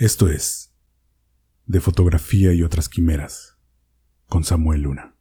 Esto 0.00 0.30
es 0.30 0.72
De 1.66 1.78
Fotografía 1.78 2.54
y 2.54 2.62
otras 2.62 2.88
Quimeras 2.88 3.58
con 4.30 4.44
Samuel 4.44 4.80
Luna. 4.80 5.14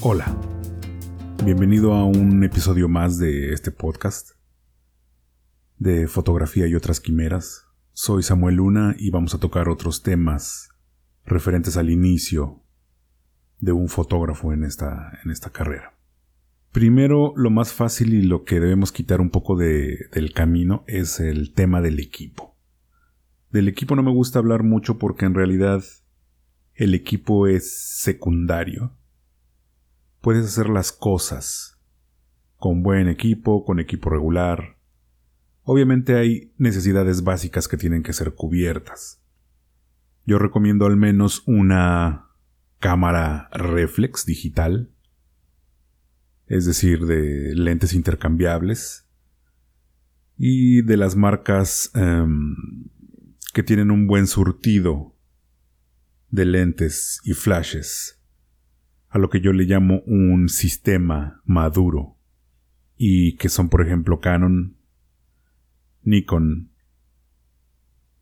Hola, 0.00 0.34
bienvenido 1.44 1.92
a 1.92 2.06
un 2.06 2.42
episodio 2.44 2.88
más 2.88 3.18
de 3.18 3.52
este 3.52 3.70
podcast 3.70 4.30
de 5.84 6.08
fotografía 6.08 6.66
y 6.66 6.74
otras 6.74 6.98
quimeras. 6.98 7.66
Soy 7.92 8.22
Samuel 8.22 8.54
Luna 8.54 8.96
y 8.98 9.10
vamos 9.10 9.34
a 9.34 9.38
tocar 9.38 9.68
otros 9.68 10.02
temas 10.02 10.70
referentes 11.26 11.76
al 11.76 11.90
inicio 11.90 12.62
de 13.58 13.72
un 13.72 13.90
fotógrafo 13.90 14.54
en 14.54 14.64
esta, 14.64 15.20
en 15.22 15.30
esta 15.30 15.50
carrera. 15.50 15.92
Primero, 16.72 17.34
lo 17.36 17.50
más 17.50 17.74
fácil 17.74 18.14
y 18.14 18.22
lo 18.22 18.44
que 18.44 18.60
debemos 18.60 18.92
quitar 18.92 19.20
un 19.20 19.28
poco 19.28 19.56
de, 19.56 20.08
del 20.10 20.32
camino 20.32 20.84
es 20.86 21.20
el 21.20 21.52
tema 21.52 21.82
del 21.82 22.00
equipo. 22.00 22.56
Del 23.50 23.68
equipo 23.68 23.94
no 23.94 24.02
me 24.02 24.10
gusta 24.10 24.38
hablar 24.38 24.62
mucho 24.62 24.96
porque 24.96 25.26
en 25.26 25.34
realidad 25.34 25.84
el 26.72 26.94
equipo 26.94 27.46
es 27.46 27.70
secundario. 28.00 28.96
Puedes 30.22 30.46
hacer 30.46 30.70
las 30.70 30.92
cosas 30.92 31.78
con 32.56 32.82
buen 32.82 33.06
equipo, 33.06 33.66
con 33.66 33.80
equipo 33.80 34.08
regular, 34.08 34.78
Obviamente 35.64 36.16
hay 36.16 36.52
necesidades 36.58 37.24
básicas 37.24 37.68
que 37.68 37.78
tienen 37.78 38.02
que 38.02 38.12
ser 38.12 38.34
cubiertas. 38.34 39.22
Yo 40.26 40.38
recomiendo 40.38 40.86
al 40.86 40.96
menos 40.96 41.42
una 41.46 42.28
cámara 42.78 43.48
reflex 43.50 44.26
digital, 44.26 44.90
es 46.46 46.66
decir, 46.66 47.06
de 47.06 47.54
lentes 47.54 47.94
intercambiables 47.94 49.08
y 50.36 50.82
de 50.82 50.98
las 50.98 51.16
marcas 51.16 51.90
em, 51.94 52.56
que 53.54 53.62
tienen 53.62 53.90
un 53.90 54.06
buen 54.06 54.26
surtido 54.26 55.16
de 56.30 56.44
lentes 56.44 57.20
y 57.24 57.32
flashes, 57.32 58.20
a 59.08 59.18
lo 59.18 59.30
que 59.30 59.40
yo 59.40 59.52
le 59.52 59.64
llamo 59.64 60.02
un 60.06 60.50
sistema 60.50 61.40
maduro, 61.44 62.18
y 62.96 63.36
que 63.36 63.48
son 63.48 63.70
por 63.70 63.80
ejemplo 63.80 64.20
Canon, 64.20 64.76
Nikon, 66.04 66.70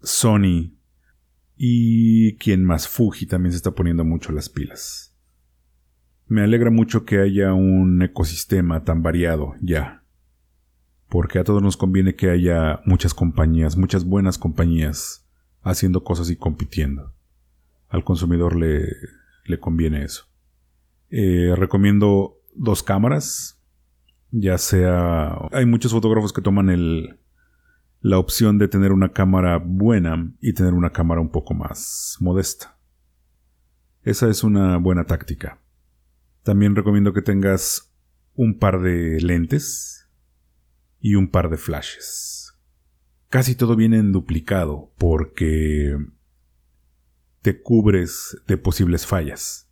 Sony 0.00 0.76
y 1.56 2.36
quien 2.36 2.64
más 2.64 2.88
Fuji 2.88 3.26
también 3.26 3.52
se 3.52 3.56
está 3.56 3.72
poniendo 3.72 4.04
mucho 4.04 4.32
las 4.32 4.48
pilas. 4.48 5.16
Me 6.26 6.42
alegra 6.42 6.70
mucho 6.70 7.04
que 7.04 7.18
haya 7.18 7.52
un 7.52 8.02
ecosistema 8.02 8.84
tan 8.84 9.02
variado 9.02 9.54
ya, 9.60 10.02
porque 11.08 11.38
a 11.38 11.44
todos 11.44 11.62
nos 11.62 11.76
conviene 11.76 12.14
que 12.14 12.30
haya 12.30 12.80
muchas 12.86 13.14
compañías, 13.14 13.76
muchas 13.76 14.04
buenas 14.04 14.38
compañías 14.38 15.28
haciendo 15.60 16.04
cosas 16.04 16.30
y 16.30 16.36
compitiendo. 16.36 17.14
Al 17.88 18.04
consumidor 18.04 18.56
le, 18.56 18.86
le 19.44 19.60
conviene 19.60 20.04
eso. 20.04 20.24
Eh, 21.10 21.54
recomiendo 21.56 22.40
dos 22.54 22.82
cámaras, 22.82 23.62
ya 24.30 24.56
sea... 24.56 25.36
Hay 25.52 25.66
muchos 25.66 25.92
fotógrafos 25.92 26.32
que 26.32 26.40
toman 26.40 26.70
el, 26.70 27.20
la 28.02 28.18
opción 28.18 28.58
de 28.58 28.66
tener 28.66 28.90
una 28.90 29.12
cámara 29.12 29.58
buena 29.64 30.34
y 30.40 30.52
tener 30.54 30.74
una 30.74 30.90
cámara 30.90 31.20
un 31.20 31.30
poco 31.30 31.54
más 31.54 32.16
modesta. 32.18 32.76
Esa 34.02 34.28
es 34.28 34.42
una 34.42 34.76
buena 34.78 35.04
táctica. 35.04 35.60
También 36.42 36.74
recomiendo 36.74 37.12
que 37.12 37.22
tengas 37.22 37.94
un 38.34 38.58
par 38.58 38.82
de 38.82 39.20
lentes 39.20 40.10
y 41.00 41.14
un 41.14 41.30
par 41.30 41.48
de 41.48 41.56
flashes. 41.56 42.58
Casi 43.28 43.54
todo 43.54 43.76
viene 43.76 43.98
en 43.98 44.10
duplicado 44.10 44.92
porque 44.98 45.96
te 47.40 47.62
cubres 47.62 48.36
de 48.48 48.56
posibles 48.56 49.06
fallas. 49.06 49.70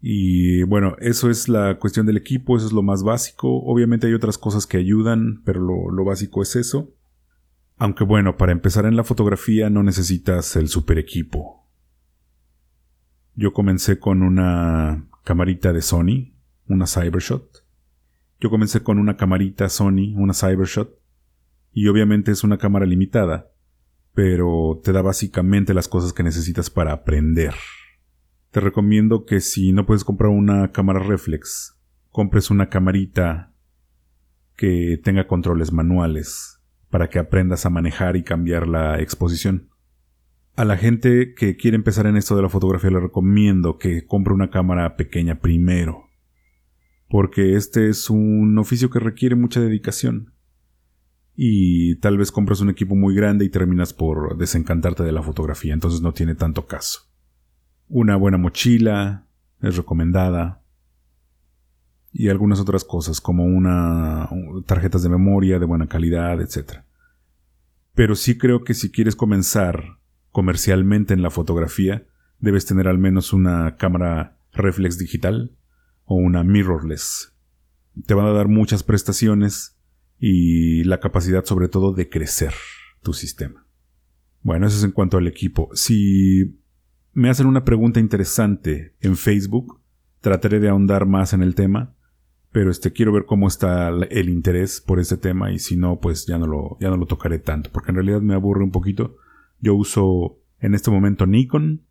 Y 0.00 0.62
bueno, 0.62 0.94
eso 1.00 1.28
es 1.28 1.48
la 1.48 1.80
cuestión 1.80 2.06
del 2.06 2.16
equipo, 2.16 2.56
eso 2.56 2.66
es 2.66 2.72
lo 2.72 2.82
más 2.84 3.02
básico. 3.02 3.64
Obviamente 3.64 4.06
hay 4.06 4.14
otras 4.14 4.38
cosas 4.38 4.64
que 4.64 4.76
ayudan, 4.76 5.42
pero 5.44 5.60
lo, 5.60 5.90
lo 5.90 6.04
básico 6.04 6.40
es 6.40 6.54
eso. 6.54 6.94
Aunque 7.80 8.02
bueno, 8.02 8.36
para 8.36 8.50
empezar 8.50 8.86
en 8.86 8.96
la 8.96 9.04
fotografía 9.04 9.70
no 9.70 9.84
necesitas 9.84 10.56
el 10.56 10.68
super 10.68 10.98
equipo. 10.98 11.64
Yo 13.36 13.52
comencé 13.52 14.00
con 14.00 14.22
una 14.22 15.08
camarita 15.22 15.72
de 15.72 15.80
Sony, 15.80 16.34
una 16.66 16.88
Cybershot. 16.88 17.64
Yo 18.40 18.50
comencé 18.50 18.82
con 18.82 18.98
una 18.98 19.16
camarita 19.16 19.68
Sony, 19.68 20.12
una 20.16 20.34
Cybershot. 20.34 20.98
Y 21.72 21.86
obviamente 21.86 22.32
es 22.32 22.42
una 22.42 22.58
cámara 22.58 22.84
limitada, 22.84 23.52
pero 24.12 24.80
te 24.82 24.90
da 24.90 25.00
básicamente 25.00 25.72
las 25.72 25.86
cosas 25.86 26.12
que 26.12 26.24
necesitas 26.24 26.70
para 26.70 26.92
aprender. 26.92 27.54
Te 28.50 28.58
recomiendo 28.58 29.24
que 29.24 29.38
si 29.38 29.70
no 29.70 29.86
puedes 29.86 30.02
comprar 30.02 30.30
una 30.30 30.72
cámara 30.72 30.98
reflex, 30.98 31.78
compres 32.10 32.50
una 32.50 32.68
camarita 32.68 33.52
que 34.56 35.00
tenga 35.04 35.28
controles 35.28 35.72
manuales 35.72 36.57
para 36.90 37.08
que 37.08 37.18
aprendas 37.18 37.66
a 37.66 37.70
manejar 37.70 38.16
y 38.16 38.22
cambiar 38.22 38.66
la 38.66 39.00
exposición. 39.00 39.68
A 40.56 40.64
la 40.64 40.76
gente 40.76 41.34
que 41.34 41.56
quiere 41.56 41.76
empezar 41.76 42.06
en 42.06 42.16
esto 42.16 42.34
de 42.34 42.42
la 42.42 42.48
fotografía 42.48 42.90
le 42.90 43.00
recomiendo 43.00 43.78
que 43.78 44.06
compre 44.06 44.34
una 44.34 44.50
cámara 44.50 44.96
pequeña 44.96 45.40
primero, 45.40 46.08
porque 47.08 47.54
este 47.54 47.88
es 47.88 48.10
un 48.10 48.58
oficio 48.58 48.90
que 48.90 48.98
requiere 48.98 49.36
mucha 49.36 49.60
dedicación. 49.60 50.34
Y 51.36 51.94
tal 52.00 52.18
vez 52.18 52.32
compras 52.32 52.60
un 52.60 52.70
equipo 52.70 52.96
muy 52.96 53.14
grande 53.14 53.44
y 53.44 53.50
terminas 53.50 53.92
por 53.92 54.36
desencantarte 54.36 55.04
de 55.04 55.12
la 55.12 55.22
fotografía, 55.22 55.72
entonces 55.72 56.00
no 56.00 56.12
tiene 56.12 56.34
tanto 56.34 56.66
caso. 56.66 57.02
Una 57.86 58.16
buena 58.16 58.38
mochila 58.38 59.28
es 59.62 59.76
recomendada, 59.76 60.64
y 62.12 62.28
algunas 62.28 62.60
otras 62.60 62.84
cosas 62.84 63.20
como 63.20 63.44
una 63.44 64.28
tarjetas 64.66 65.02
de 65.02 65.08
memoria 65.08 65.58
de 65.58 65.66
buena 65.66 65.86
calidad, 65.86 66.40
etc. 66.40 66.82
Pero 67.94 68.14
sí 68.14 68.38
creo 68.38 68.64
que 68.64 68.74
si 68.74 68.90
quieres 68.90 69.16
comenzar 69.16 69.98
comercialmente 70.30 71.14
en 71.14 71.22
la 71.22 71.30
fotografía, 71.30 72.06
debes 72.38 72.66
tener 72.66 72.88
al 72.88 72.98
menos 72.98 73.32
una 73.32 73.76
cámara 73.76 74.38
reflex 74.52 74.98
digital 74.98 75.56
o 76.04 76.16
una 76.16 76.44
mirrorless. 76.44 77.34
Te 78.06 78.14
van 78.14 78.26
a 78.26 78.32
dar 78.32 78.48
muchas 78.48 78.82
prestaciones 78.82 79.76
y 80.18 80.84
la 80.84 81.00
capacidad 81.00 81.44
sobre 81.44 81.68
todo 81.68 81.92
de 81.92 82.08
crecer 82.08 82.54
tu 83.02 83.12
sistema. 83.12 83.66
Bueno, 84.42 84.66
eso 84.66 84.78
es 84.78 84.84
en 84.84 84.92
cuanto 84.92 85.18
al 85.18 85.26
equipo. 85.26 85.68
Si 85.74 86.58
me 87.12 87.28
hacen 87.28 87.46
una 87.46 87.64
pregunta 87.64 88.00
interesante 88.00 88.94
en 89.00 89.16
Facebook, 89.16 89.80
trataré 90.20 90.60
de 90.60 90.68
ahondar 90.68 91.06
más 91.06 91.32
en 91.32 91.42
el 91.42 91.54
tema 91.54 91.96
pero 92.50 92.70
este 92.70 92.92
quiero 92.92 93.12
ver 93.12 93.26
cómo 93.26 93.46
está 93.46 93.88
el 93.88 94.28
interés 94.28 94.80
por 94.80 95.00
este 95.00 95.16
tema 95.16 95.52
y 95.52 95.58
si 95.58 95.76
no 95.76 96.00
pues 96.00 96.26
ya 96.26 96.38
no 96.38 96.46
lo 96.46 96.78
ya 96.80 96.88
no 96.88 96.96
lo 96.96 97.06
tocaré 97.06 97.38
tanto 97.38 97.70
porque 97.72 97.90
en 97.90 97.96
realidad 97.96 98.20
me 98.20 98.34
aburre 98.34 98.64
un 98.64 98.70
poquito. 98.70 99.16
Yo 99.60 99.74
uso 99.74 100.40
en 100.60 100.74
este 100.74 100.90
momento 100.90 101.26
Nikon 101.26 101.84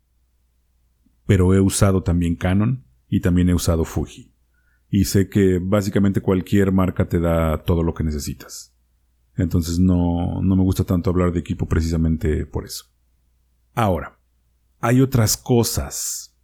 pero 1.26 1.54
he 1.54 1.60
usado 1.60 2.02
también 2.02 2.36
Canon 2.36 2.84
y 3.06 3.20
también 3.20 3.50
he 3.50 3.54
usado 3.54 3.84
Fuji. 3.84 4.32
Y 4.88 5.04
sé 5.04 5.28
que 5.28 5.60
básicamente 5.62 6.22
cualquier 6.22 6.72
marca 6.72 7.06
te 7.06 7.20
da 7.20 7.62
todo 7.64 7.82
lo 7.82 7.92
que 7.92 8.02
necesitas. 8.02 8.74
Entonces 9.36 9.78
no 9.78 10.42
no 10.42 10.56
me 10.56 10.62
gusta 10.62 10.84
tanto 10.84 11.10
hablar 11.10 11.32
de 11.32 11.40
equipo 11.40 11.66
precisamente 11.66 12.46
por 12.46 12.64
eso. 12.64 12.86
Ahora 13.74 14.18
hay 14.80 15.00
otras 15.00 15.36
cosas 15.36 16.36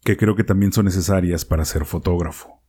que 0.00 0.16
creo 0.16 0.34
que 0.34 0.44
también 0.44 0.72
son 0.72 0.86
necesarias 0.86 1.44
para 1.44 1.64
ser 1.64 1.84
fotógrafo 1.84 2.61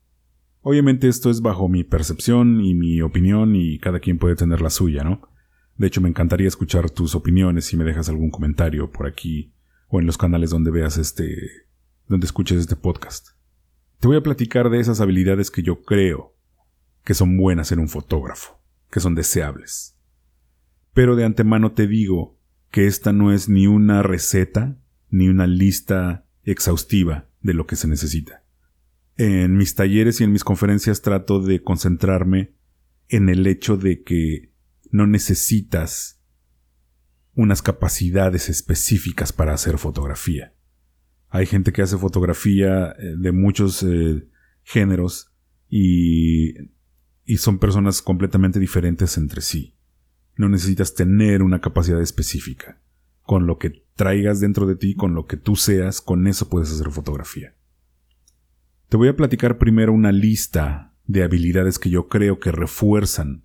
Obviamente 0.65 1.09
esto 1.09 1.29
es 1.29 1.41
bajo 1.41 1.67
mi 1.67 1.83
percepción 1.83 2.61
y 2.61 2.73
mi 2.73 3.01
opinión 3.01 3.53
y 3.53 3.79
cada 3.79 3.99
quien 3.99 4.17
puede 4.17 4.37
tener 4.37 4.61
la 4.61 4.69
suya, 4.69 5.03
¿no? 5.03 5.21
De 5.75 5.87
hecho, 5.87 5.99
me 5.99 6.07
encantaría 6.07 6.47
escuchar 6.47 6.89
tus 6.89 7.15
opiniones 7.15 7.65
si 7.65 7.75
me 7.75 7.83
dejas 7.83 8.07
algún 8.07 8.31
comentario 8.31 8.89
por 8.89 9.05
aquí 9.05 9.53
o 9.89 9.99
en 9.99 10.05
los 10.05 10.17
canales 10.17 10.51
donde 10.51 10.71
veas 10.71 10.97
este, 10.97 11.35
donde 12.07 12.25
escuches 12.25 12.59
este 12.59 12.77
podcast. 12.77 13.31
Te 13.99 14.07
voy 14.07 14.15
a 14.15 14.23
platicar 14.23 14.69
de 14.69 14.79
esas 14.79 15.01
habilidades 15.01 15.51
que 15.51 15.63
yo 15.63 15.81
creo 15.81 16.33
que 17.03 17.13
son 17.13 17.37
buenas 17.37 17.73
en 17.73 17.79
un 17.79 17.89
fotógrafo, 17.89 18.61
que 18.89 19.01
son 19.01 19.15
deseables. 19.15 19.97
Pero 20.93 21.17
de 21.17 21.25
antemano 21.25 21.73
te 21.73 21.87
digo 21.87 22.39
que 22.71 22.87
esta 22.87 23.11
no 23.11 23.33
es 23.33 23.49
ni 23.49 23.67
una 23.67 24.01
receta 24.01 24.77
ni 25.09 25.27
una 25.27 25.45
lista 25.45 26.25
exhaustiva 26.45 27.27
de 27.41 27.53
lo 27.53 27.67
que 27.67 27.75
se 27.75 27.89
necesita. 27.89 28.42
En 29.15 29.57
mis 29.57 29.75
talleres 29.75 30.19
y 30.19 30.23
en 30.23 30.31
mis 30.31 30.43
conferencias 30.43 31.01
trato 31.01 31.39
de 31.39 31.61
concentrarme 31.61 32.55
en 33.09 33.29
el 33.29 33.45
hecho 33.45 33.77
de 33.77 34.01
que 34.01 34.53
no 34.91 35.07
necesitas 35.07 36.21
unas 37.35 37.61
capacidades 37.61 38.49
específicas 38.49 39.33
para 39.33 39.53
hacer 39.53 39.77
fotografía. 39.77 40.53
Hay 41.29 41.45
gente 41.47 41.73
que 41.73 41.81
hace 41.81 41.97
fotografía 41.97 42.91
eh, 42.91 43.15
de 43.17 43.31
muchos 43.31 43.83
eh, 43.83 44.27
géneros 44.63 45.31
y, 45.67 46.53
y 47.25 47.37
son 47.37 47.57
personas 47.57 48.01
completamente 48.01 48.59
diferentes 48.59 49.17
entre 49.17 49.41
sí. 49.41 49.75
No 50.35 50.49
necesitas 50.49 50.93
tener 50.93 51.41
una 51.41 51.59
capacidad 51.61 52.01
específica. 52.01 52.81
Con 53.21 53.47
lo 53.47 53.57
que 53.57 53.83
traigas 53.95 54.39
dentro 54.39 54.67
de 54.67 54.75
ti, 54.75 54.95
con 54.95 55.15
lo 55.15 55.25
que 55.25 55.37
tú 55.37 55.55
seas, 55.55 56.01
con 56.01 56.27
eso 56.27 56.49
puedes 56.49 56.71
hacer 56.71 56.91
fotografía. 56.91 57.55
Te 58.93 58.97
voy 58.97 59.07
a 59.07 59.15
platicar 59.15 59.57
primero 59.57 59.91
una 59.91 60.11
lista 60.11 60.93
de 61.07 61.23
habilidades 61.23 61.79
que 61.79 61.89
yo 61.89 62.09
creo 62.09 62.39
que 62.39 62.51
refuerzan 62.51 63.43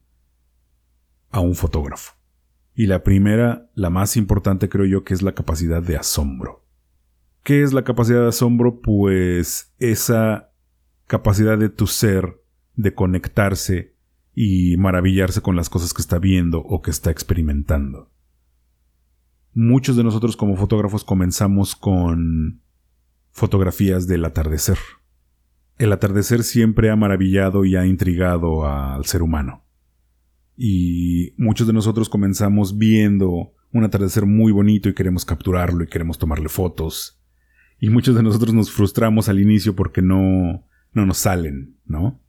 a 1.31 1.41
un 1.41 1.55
fotógrafo. 1.55 2.13
Y 2.75 2.85
la 2.85 3.03
primera, 3.03 3.71
la 3.75 3.89
más 3.89 4.19
importante 4.19 4.69
creo 4.69 4.85
yo 4.85 5.05
que 5.05 5.15
es 5.15 5.23
la 5.23 5.33
capacidad 5.33 5.83
de 5.83 5.97
asombro. 5.97 6.67
¿Qué 7.45 7.63
es 7.63 7.73
la 7.73 7.83
capacidad 7.83 8.21
de 8.21 8.29
asombro? 8.29 8.83
Pues 8.83 9.75
esa 9.79 10.53
capacidad 11.07 11.57
de 11.57 11.71
tu 11.71 11.87
ser 11.87 12.45
de 12.77 12.93
conectarse 12.93 13.97
y 14.35 14.77
maravillarse 14.77 15.41
con 15.41 15.57
las 15.57 15.71
cosas 15.71 15.95
que 15.95 16.03
está 16.03 16.19
viendo 16.19 16.59
o 16.59 16.83
que 16.83 16.91
está 16.91 17.11
experimentando. 17.11 18.13
Muchos 19.55 19.97
de 19.97 20.05
nosotros 20.05 20.37
como 20.37 20.57
fotógrafos 20.57 21.05
comenzamos 21.05 21.75
con 21.75 22.61
fotografías 23.31 24.07
del 24.07 24.27
atardecer. 24.27 24.77
El 25.79 25.93
atardecer 25.93 26.43
siempre 26.43 26.91
ha 26.91 26.97
maravillado 26.97 27.65
y 27.65 27.77
ha 27.77 27.87
intrigado 27.87 28.67
al 28.67 29.05
ser 29.05 29.23
humano. 29.23 29.65
Y 30.57 31.35
muchos 31.37 31.69
de 31.69 31.73
nosotros 31.73 32.09
comenzamos 32.09 32.77
viendo 32.77 33.53
un 33.73 33.85
atardecer 33.85 34.27
muy 34.27 34.51
bonito 34.51 34.89
y 34.89 34.95
queremos 34.95 35.25
capturarlo 35.25 35.85
y 35.85 35.87
queremos 35.87 36.19
tomarle 36.19 36.49
fotos. 36.49 37.23
Y 37.79 37.91
muchos 37.91 38.17
de 38.17 38.25
nosotros 38.25 38.53
nos 38.53 38.73
frustramos 38.73 39.29
al 39.29 39.39
inicio 39.39 39.77
porque 39.77 40.03
no, 40.03 40.67
no 40.93 41.07
nos 41.07 41.19
salen, 41.19 41.77
¿no? 41.85 42.21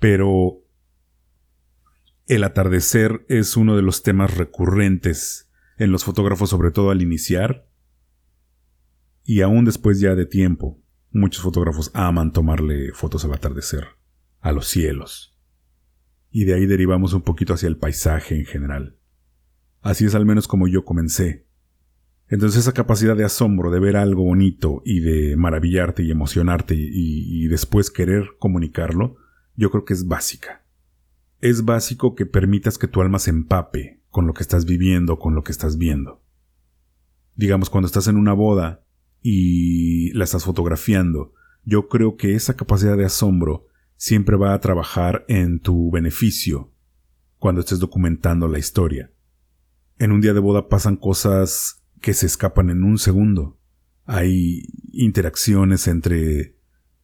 Pero 0.00 0.64
el 2.26 2.42
atardecer 2.42 3.24
es 3.28 3.56
uno 3.56 3.76
de 3.76 3.82
los 3.82 4.02
temas 4.02 4.36
recurrentes 4.36 5.52
en 5.78 5.92
los 5.92 6.02
fotógrafos, 6.02 6.50
sobre 6.50 6.72
todo 6.72 6.90
al 6.90 7.00
iniciar. 7.00 7.68
Y 9.22 9.42
aún 9.42 9.64
después 9.64 10.00
ya 10.00 10.16
de 10.16 10.26
tiempo, 10.26 10.80
muchos 11.16 11.42
fotógrafos 11.42 11.90
aman 11.94 12.32
tomarle 12.32 12.92
fotos 12.92 13.24
al 13.24 13.34
atardecer, 13.34 13.86
a 14.40 14.52
los 14.52 14.66
cielos. 14.66 15.36
Y 16.30 16.44
de 16.44 16.54
ahí 16.54 16.66
derivamos 16.66 17.12
un 17.12 17.22
poquito 17.22 17.54
hacia 17.54 17.68
el 17.68 17.76
paisaje 17.76 18.38
en 18.38 18.44
general. 18.44 18.96
Así 19.80 20.04
es 20.04 20.14
al 20.14 20.26
menos 20.26 20.48
como 20.48 20.68
yo 20.68 20.84
comencé. 20.84 21.46
Entonces 22.28 22.60
esa 22.60 22.72
capacidad 22.72 23.16
de 23.16 23.24
asombro, 23.24 23.70
de 23.70 23.80
ver 23.80 23.96
algo 23.96 24.24
bonito 24.24 24.82
y 24.84 25.00
de 25.00 25.36
maravillarte 25.36 26.02
y 26.02 26.10
emocionarte 26.10 26.74
y, 26.76 27.46
después 27.48 27.90
querer 27.90 28.30
comunicarlo, 28.38 29.16
yo 29.54 29.70
creo 29.70 29.84
que 29.84 29.94
es 29.94 30.06
básica 30.06 30.66
es 31.40 31.64
básico 31.64 32.14
que 32.14 32.26
permitas 32.26 32.78
que 32.78 32.88
tu 32.88 33.00
alma 33.00 33.18
se 33.18 33.30
empape 33.30 34.02
con 34.10 34.26
lo 34.26 34.34
que 34.34 34.42
estás 34.42 34.64
viviendo, 34.64 35.18
con 35.18 35.34
lo 35.34 35.42
que 35.42 35.52
estás 35.52 35.76
viendo. 35.76 36.22
Digamos, 37.34 37.68
cuando 37.68 37.86
estás 37.86 38.08
en 38.08 38.16
una 38.16 38.32
boda 38.32 38.85
y 39.28 40.12
la 40.12 40.22
estás 40.22 40.44
fotografiando, 40.44 41.32
yo 41.64 41.88
creo 41.88 42.16
que 42.16 42.36
esa 42.36 42.54
capacidad 42.54 42.96
de 42.96 43.06
asombro 43.06 43.66
siempre 43.96 44.36
va 44.36 44.54
a 44.54 44.60
trabajar 44.60 45.24
en 45.26 45.58
tu 45.58 45.90
beneficio 45.90 46.72
cuando 47.36 47.60
estés 47.60 47.80
documentando 47.80 48.46
la 48.46 48.60
historia. 48.60 49.10
En 49.98 50.12
un 50.12 50.20
día 50.20 50.32
de 50.32 50.38
boda 50.38 50.68
pasan 50.68 50.94
cosas 50.96 51.82
que 52.00 52.14
se 52.14 52.26
escapan 52.26 52.70
en 52.70 52.84
un 52.84 52.98
segundo. 52.98 53.58
Hay 54.04 54.68
interacciones 54.92 55.88
entre, 55.88 56.54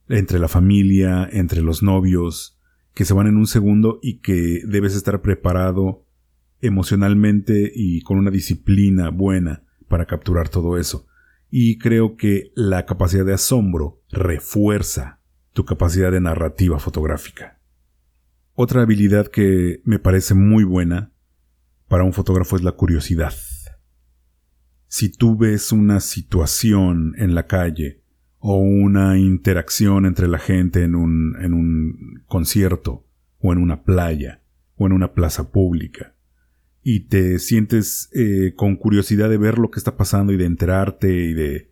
entre 0.09 0.39
la 0.39 0.47
familia, 0.47 1.29
entre 1.33 1.61
los 1.61 1.83
novios, 1.83 2.57
que 2.95 3.05
se 3.05 3.15
van 3.15 3.27
en 3.27 3.37
un 3.37 3.49
segundo 3.49 3.99
y 4.01 4.21
que 4.21 4.63
debes 4.65 4.95
estar 4.95 5.23
preparado 5.23 6.07
emocionalmente 6.61 7.73
y 7.75 8.03
con 8.03 8.17
una 8.17 8.31
disciplina 8.31 9.09
buena 9.09 9.65
para 9.89 10.07
capturar 10.07 10.51
todo 10.51 10.79
eso. 10.79 11.09
Y 11.55 11.77
creo 11.77 12.17
que 12.17 12.51
la 12.55 12.87
capacidad 12.87 13.27
de 13.27 13.35
asombro 13.35 14.01
refuerza 14.11 15.21
tu 15.53 15.67
capacidad 15.67 16.11
de 16.11 16.19
narrativa 16.19 16.79
fotográfica. 16.79 17.61
Otra 18.55 18.81
habilidad 18.81 19.27
que 19.27 19.83
me 19.85 19.99
parece 19.99 20.33
muy 20.33 20.65
buena 20.65 21.13
para 21.89 22.05
un 22.05 22.15
fotógrafo 22.15 22.57
es 22.57 22.63
la 22.63 22.73
curiosidad. 22.73 23.35
Si 24.87 25.13
tú 25.13 25.37
ves 25.37 25.73
una 25.73 26.01
situación 26.01 27.13
en 27.19 27.35
la 27.35 27.47
calle 27.47 28.03
o 28.39 28.57
una 28.57 29.19
interacción 29.19 30.07
entre 30.07 30.29
la 30.29 30.39
gente 30.39 30.85
en 30.85 30.95
un, 30.95 31.37
en 31.39 31.53
un 31.53 32.23
concierto 32.29 33.07
o 33.41 33.53
en 33.53 33.59
una 33.59 33.83
playa 33.83 34.41
o 34.77 34.87
en 34.87 34.93
una 34.93 35.13
plaza 35.13 35.53
pública 35.53 36.12
y 36.83 37.09
te 37.09 37.39
sientes 37.39 38.09
eh, 38.13 38.55
con 38.57 38.77
curiosidad 38.77 39.29
de 39.31 39.39
ver 39.39 39.59
lo 39.59 39.71
que 39.71 39.79
está 39.79 39.97
pasando 39.97 40.33
y 40.33 40.37
de 40.37 40.47
enterarte 40.47 41.13
y 41.13 41.35
de 41.35 41.71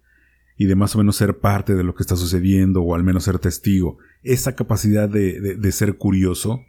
y 0.56 0.66
de 0.66 0.74
más 0.76 0.94
o 0.94 0.98
menos 0.98 1.16
ser 1.16 1.38
parte 1.38 1.74
de 1.74 1.84
lo 1.84 1.94
que 1.94 2.02
está 2.02 2.16
sucediendo 2.16 2.82
o 2.82 2.94
al 2.94 3.02
menos 3.02 3.24
ser 3.24 3.38
testigo 3.38 3.98
esa 4.22 4.54
capacidad 4.54 5.08
de, 5.08 5.56
de 5.56 5.72
ser 5.72 5.96
curioso 5.96 6.60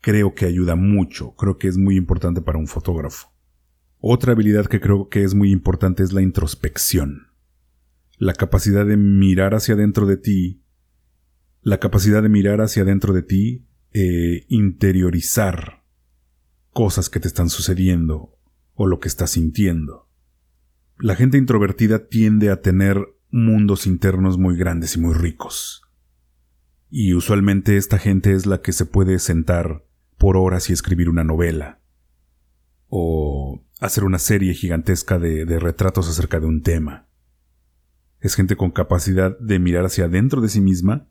creo 0.00 0.34
que 0.34 0.46
ayuda 0.46 0.76
mucho 0.76 1.34
creo 1.36 1.58
que 1.58 1.68
es 1.68 1.76
muy 1.76 1.96
importante 1.96 2.40
para 2.40 2.58
un 2.58 2.68
fotógrafo. 2.68 3.28
Otra 4.00 4.32
habilidad 4.32 4.66
que 4.66 4.80
creo 4.80 5.08
que 5.08 5.24
es 5.24 5.34
muy 5.34 5.50
importante 5.50 6.04
es 6.04 6.12
la 6.12 6.22
introspección. 6.22 7.32
La 8.16 8.32
capacidad 8.32 8.86
de 8.86 8.96
mirar 8.96 9.54
hacia 9.54 9.74
dentro 9.74 10.06
de 10.06 10.16
ti, 10.16 10.62
la 11.62 11.78
capacidad 11.78 12.22
de 12.22 12.28
mirar 12.28 12.60
hacia 12.60 12.84
dentro 12.84 13.12
de 13.12 13.22
ti, 13.22 13.66
e 13.92 14.44
interiorizar 14.48 15.77
cosas 16.72 17.10
que 17.10 17.20
te 17.20 17.28
están 17.28 17.50
sucediendo 17.50 18.36
o 18.74 18.86
lo 18.86 19.00
que 19.00 19.08
estás 19.08 19.30
sintiendo. 19.30 20.08
La 20.98 21.14
gente 21.14 21.38
introvertida 21.38 22.08
tiende 22.08 22.50
a 22.50 22.60
tener 22.60 23.04
mundos 23.30 23.86
internos 23.86 24.38
muy 24.38 24.56
grandes 24.56 24.96
y 24.96 25.00
muy 25.00 25.14
ricos. 25.14 25.82
Y 26.90 27.14
usualmente 27.14 27.76
esta 27.76 27.98
gente 27.98 28.32
es 28.32 28.46
la 28.46 28.62
que 28.62 28.72
se 28.72 28.86
puede 28.86 29.18
sentar 29.18 29.84
por 30.16 30.36
horas 30.36 30.70
y 30.70 30.72
escribir 30.72 31.08
una 31.08 31.24
novela. 31.24 31.80
O 32.88 33.64
hacer 33.80 34.04
una 34.04 34.18
serie 34.18 34.54
gigantesca 34.54 35.18
de, 35.18 35.44
retratos 35.58 36.08
acerca 36.08 36.40
de 36.40 36.46
un 36.46 36.62
tema. 36.62 37.08
Es 38.20 38.34
gente 38.34 38.56
con 38.56 38.70
capacidad 38.70 39.38
de 39.38 39.58
mirar 39.58 39.84
hacia 39.84 40.06
adentro 40.06 40.40
de 40.40 40.48
sí 40.48 40.60
misma 40.60 41.08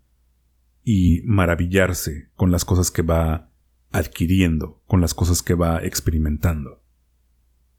y 0.84 1.22
maravillarse 1.26 2.30
con 2.36 2.52
las 2.52 2.66
cosas 2.66 2.92
que 2.92 3.02
va 3.02 3.47
adquiriendo, 3.92 4.82
con 4.86 5.02
las 5.02 5.14
cosas 5.14 5.42
que 5.42 5.54
va 5.54 5.84
experimentando. 5.84 6.84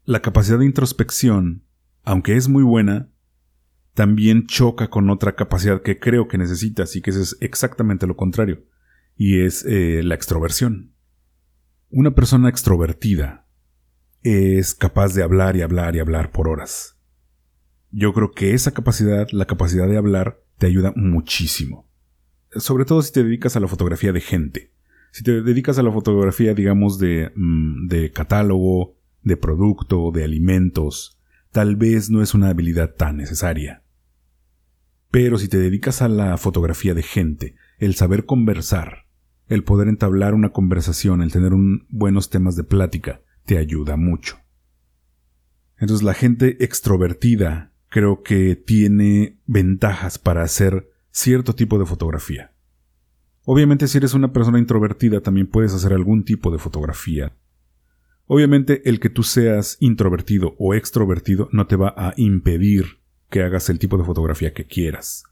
La 0.05 0.21
capacidad 0.21 0.59
de 0.59 0.65
introspección, 0.65 1.63
aunque 2.03 2.35
es 2.35 2.47
muy 2.47 2.63
buena, 2.63 3.09
también 3.93 4.47
choca 4.47 4.89
con 4.89 5.09
otra 5.09 5.35
capacidad 5.35 5.81
que 5.81 5.99
creo 5.99 6.27
que 6.27 6.37
necesitas 6.37 6.95
y 6.95 7.01
que 7.01 7.11
es 7.11 7.37
exactamente 7.41 8.07
lo 8.07 8.15
contrario, 8.15 8.63
y 9.15 9.41
es 9.41 9.65
eh, 9.65 10.01
la 10.03 10.15
extroversión. 10.15 10.93
Una 11.89 12.15
persona 12.15 12.49
extrovertida 12.49 13.47
es 14.23 14.75
capaz 14.75 15.13
de 15.13 15.23
hablar 15.23 15.55
y 15.55 15.61
hablar 15.61 15.95
y 15.95 15.99
hablar 15.99 16.31
por 16.31 16.47
horas. 16.47 16.97
Yo 17.91 18.13
creo 18.13 18.31
que 18.31 18.53
esa 18.53 18.71
capacidad, 18.71 19.27
la 19.31 19.45
capacidad 19.45 19.87
de 19.87 19.97
hablar, 19.97 20.43
te 20.57 20.67
ayuda 20.67 20.93
muchísimo. 20.95 21.89
Sobre 22.51 22.85
todo 22.85 23.01
si 23.01 23.11
te 23.11 23.23
dedicas 23.23 23.55
a 23.55 23.59
la 23.59 23.67
fotografía 23.67 24.11
de 24.11 24.21
gente. 24.21 24.73
Si 25.11 25.23
te 25.23 25.41
dedicas 25.41 25.79
a 25.79 25.83
la 25.83 25.91
fotografía, 25.91 26.53
digamos, 26.53 26.99
de, 26.99 27.31
mm, 27.35 27.87
de 27.87 28.11
catálogo, 28.11 28.95
de 29.23 29.37
producto, 29.37 30.11
de 30.11 30.23
alimentos, 30.23 31.19
tal 31.51 31.75
vez 31.75 32.09
no 32.09 32.21
es 32.21 32.33
una 32.33 32.49
habilidad 32.49 32.95
tan 32.95 33.17
necesaria. 33.17 33.83
Pero 35.11 35.37
si 35.37 35.47
te 35.47 35.57
dedicas 35.57 36.01
a 36.01 36.07
la 36.07 36.37
fotografía 36.37 36.93
de 36.93 37.03
gente, 37.03 37.55
el 37.79 37.95
saber 37.95 38.25
conversar, 38.25 39.05
el 39.47 39.63
poder 39.63 39.87
entablar 39.87 40.35
una 40.35 40.49
conversación, 40.49 41.21
el 41.21 41.31
tener 41.31 41.53
buenos 41.89 42.29
temas 42.29 42.55
de 42.55 42.63
plática, 42.63 43.21
te 43.45 43.57
ayuda 43.57 43.97
mucho. 43.97 44.37
Entonces 45.77 46.03
la 46.03 46.13
gente 46.13 46.63
extrovertida 46.63 47.71
creo 47.89 48.21
que 48.21 48.55
tiene 48.55 49.39
ventajas 49.47 50.19
para 50.19 50.43
hacer 50.43 50.89
cierto 51.09 51.55
tipo 51.55 51.79
de 51.79 51.85
fotografía. 51.85 52.48
Obviamente 53.45 53.87
si 53.87 53.97
eres 53.97 54.13
una 54.13 54.33
persona 54.33 54.59
introvertida 54.59 55.21
también 55.21 55.47
puedes 55.47 55.73
hacer 55.73 55.93
algún 55.93 56.23
tipo 56.23 56.51
de 56.51 56.59
fotografía. 56.59 57.33
Obviamente 58.25 58.87
el 58.87 58.99
que 58.99 59.09
tú 59.09 59.23
seas 59.23 59.77
introvertido 59.79 60.55
o 60.59 60.75
extrovertido 60.75 61.49
no 61.51 61.65
te 61.65 61.75
va 61.75 61.93
a 61.97 62.13
impedir 62.17 62.99
que 63.29 63.41
hagas 63.41 63.69
el 63.69 63.79
tipo 63.79 63.97
de 63.97 64.03
fotografía 64.03 64.53
que 64.53 64.65
quieras. 64.65 65.23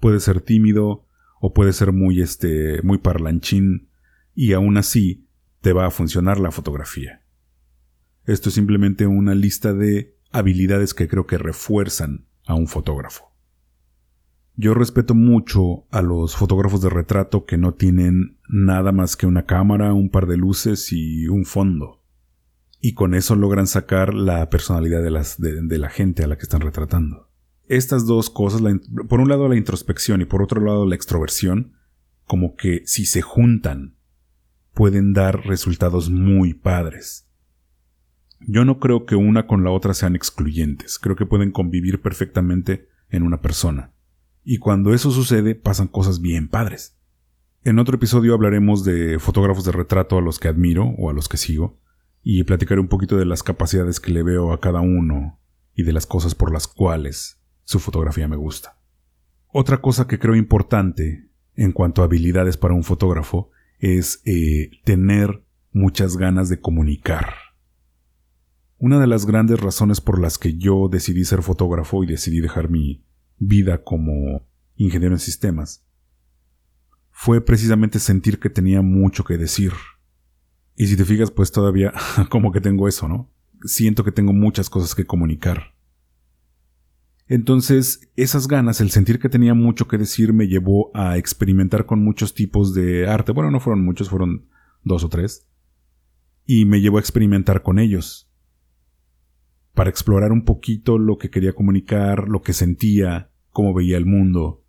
Puedes 0.00 0.22
ser 0.22 0.40
tímido 0.40 1.06
o 1.40 1.52
puedes 1.52 1.76
ser 1.76 1.92
muy 1.92 2.22
este 2.22 2.80
muy 2.82 2.98
parlanchín 2.98 3.88
y 4.34 4.52
aún 4.52 4.76
así 4.76 5.26
te 5.60 5.72
va 5.72 5.86
a 5.86 5.90
funcionar 5.90 6.38
la 6.38 6.50
fotografía. 6.50 7.22
Esto 8.24 8.48
es 8.48 8.54
simplemente 8.54 9.06
una 9.06 9.34
lista 9.34 9.72
de 9.72 10.16
habilidades 10.32 10.94
que 10.94 11.08
creo 11.08 11.26
que 11.26 11.38
refuerzan 11.38 12.26
a 12.46 12.54
un 12.54 12.68
fotógrafo. 12.68 13.35
Yo 14.58 14.72
respeto 14.72 15.14
mucho 15.14 15.86
a 15.90 16.00
los 16.00 16.34
fotógrafos 16.34 16.80
de 16.80 16.88
retrato 16.88 17.44
que 17.44 17.58
no 17.58 17.74
tienen 17.74 18.38
nada 18.48 18.90
más 18.90 19.14
que 19.14 19.26
una 19.26 19.44
cámara, 19.44 19.92
un 19.92 20.08
par 20.08 20.26
de 20.26 20.38
luces 20.38 20.92
y 20.92 21.28
un 21.28 21.44
fondo. 21.44 22.02
Y 22.80 22.94
con 22.94 23.14
eso 23.14 23.36
logran 23.36 23.66
sacar 23.66 24.14
la 24.14 24.48
personalidad 24.48 25.02
de, 25.02 25.10
las, 25.10 25.38
de, 25.38 25.78
la 25.78 25.90
gente 25.90 26.24
a 26.24 26.26
la 26.26 26.38
que 26.38 26.44
están 26.44 26.62
retratando. 26.62 27.28
Estas 27.68 28.06
dos 28.06 28.30
cosas, 28.30 28.62
por 29.08 29.20
un 29.20 29.28
lado 29.28 29.46
la 29.48 29.56
introspección 29.56 30.22
y 30.22 30.24
por 30.24 30.42
otro 30.42 30.62
lado 30.62 30.86
la 30.86 30.94
extroversión, 30.94 31.74
como 32.24 32.56
que 32.56 32.80
si 32.86 33.04
se 33.04 33.20
juntan, 33.20 33.96
pueden 34.72 35.12
dar 35.12 35.44
resultados 35.44 36.08
muy 36.08 36.54
padres. 36.54 37.28
Yo 38.40 38.64
no 38.64 38.78
creo 38.78 39.04
que 39.04 39.16
una 39.16 39.46
con 39.46 39.64
la 39.64 39.70
otra 39.70 39.92
sean 39.92 40.16
excluyentes, 40.16 40.98
creo 40.98 41.14
que 41.14 41.26
pueden 41.26 41.52
convivir 41.52 42.00
perfectamente 42.00 42.88
en 43.10 43.22
una 43.22 43.42
persona 43.42 43.92
y 44.48 44.58
cuando 44.58 44.94
eso 44.94 45.10
sucede 45.10 45.56
pasan 45.56 45.88
cosas 45.88 46.20
bien 46.20 46.48
padres. 46.48 46.96
En 47.64 47.80
otro 47.80 47.96
episodio 47.96 48.32
hablaremos 48.32 48.84
de 48.84 49.18
fotógrafos 49.18 49.64
de 49.64 49.72
retrato 49.72 50.18
a 50.18 50.20
los 50.20 50.38
que 50.38 50.46
admiro 50.46 50.84
o 50.98 51.10
a 51.10 51.12
los 51.12 51.28
que 51.28 51.36
sigo, 51.36 51.80
y 52.22 52.44
platicaré 52.44 52.80
un 52.80 52.86
poquito 52.86 53.16
de 53.16 53.24
las 53.24 53.42
capacidades 53.42 53.98
que 53.98 54.12
le 54.12 54.22
veo 54.22 54.52
a 54.52 54.60
cada 54.60 54.80
uno 54.80 55.40
y 55.74 55.82
de 55.82 55.92
las 55.92 56.06
cosas 56.06 56.36
por 56.36 56.52
las 56.52 56.68
cuales 56.68 57.42
su 57.64 57.80
fotografía 57.80 58.28
me 58.28 58.36
gusta. 58.36 58.78
Otra 59.48 59.82
cosa 59.82 60.06
que 60.06 60.20
creo 60.20 60.36
importante 60.36 61.28
en 61.56 61.72
cuanto 61.72 62.02
a 62.02 62.04
habilidades 62.04 62.56
para 62.56 62.74
un 62.74 62.84
fotógrafo 62.84 63.50
es 63.80 64.22
eh, 64.26 64.70
tener 64.84 65.42
muchas 65.72 66.16
ganas 66.16 66.48
de 66.48 66.60
comunicar. 66.60 67.34
Una 68.78 69.00
de 69.00 69.08
las 69.08 69.26
grandes 69.26 69.58
razones 69.58 70.00
por 70.00 70.20
las 70.20 70.38
que 70.38 70.56
yo 70.56 70.88
decidí 70.88 71.24
ser 71.24 71.42
fotógrafo 71.42 72.04
y 72.04 72.06
decidí 72.06 72.40
dejar 72.40 72.70
mi, 72.70 73.06
vida 73.38 73.82
como 73.82 74.46
ingeniero 74.76 75.14
en 75.14 75.20
sistemas 75.20 75.84
fue 77.10 77.40
precisamente 77.40 77.98
sentir 77.98 78.38
que 78.38 78.50
tenía 78.50 78.82
mucho 78.82 79.24
que 79.24 79.38
decir. 79.38 79.72
Y 80.76 80.86
si 80.86 80.96
te 80.96 81.04
fijas, 81.06 81.30
pues 81.30 81.50
todavía 81.50 81.94
como 82.28 82.52
que 82.52 82.60
tengo 82.60 82.88
eso, 82.88 83.08
¿no? 83.08 83.32
Siento 83.62 84.04
que 84.04 84.12
tengo 84.12 84.34
muchas 84.34 84.68
cosas 84.68 84.94
que 84.94 85.06
comunicar. 85.06 85.74
Entonces, 87.26 88.10
esas 88.16 88.46
ganas, 88.46 88.80
el 88.82 88.90
sentir 88.90 89.18
que 89.18 89.30
tenía 89.30 89.54
mucho 89.54 89.88
que 89.88 89.96
decir, 89.96 90.34
me 90.34 90.46
llevó 90.46 90.90
a 90.94 91.16
experimentar 91.16 91.86
con 91.86 92.04
muchos 92.04 92.34
tipos 92.34 92.74
de 92.74 93.08
arte. 93.08 93.32
Bueno, 93.32 93.50
no 93.50 93.60
fueron 93.60 93.82
muchos, 93.82 94.10
fueron 94.10 94.48
dos 94.84 95.02
o 95.02 95.08
tres. 95.08 95.48
Y 96.44 96.66
me 96.66 96.82
llevó 96.82 96.98
a 96.98 97.00
experimentar 97.00 97.62
con 97.62 97.78
ellos 97.78 98.25
para 99.76 99.90
explorar 99.90 100.32
un 100.32 100.42
poquito 100.42 100.96
lo 100.96 101.18
que 101.18 101.28
quería 101.28 101.52
comunicar, 101.52 102.30
lo 102.30 102.40
que 102.40 102.54
sentía, 102.54 103.30
cómo 103.50 103.74
veía 103.74 103.98
el 103.98 104.06
mundo 104.06 104.64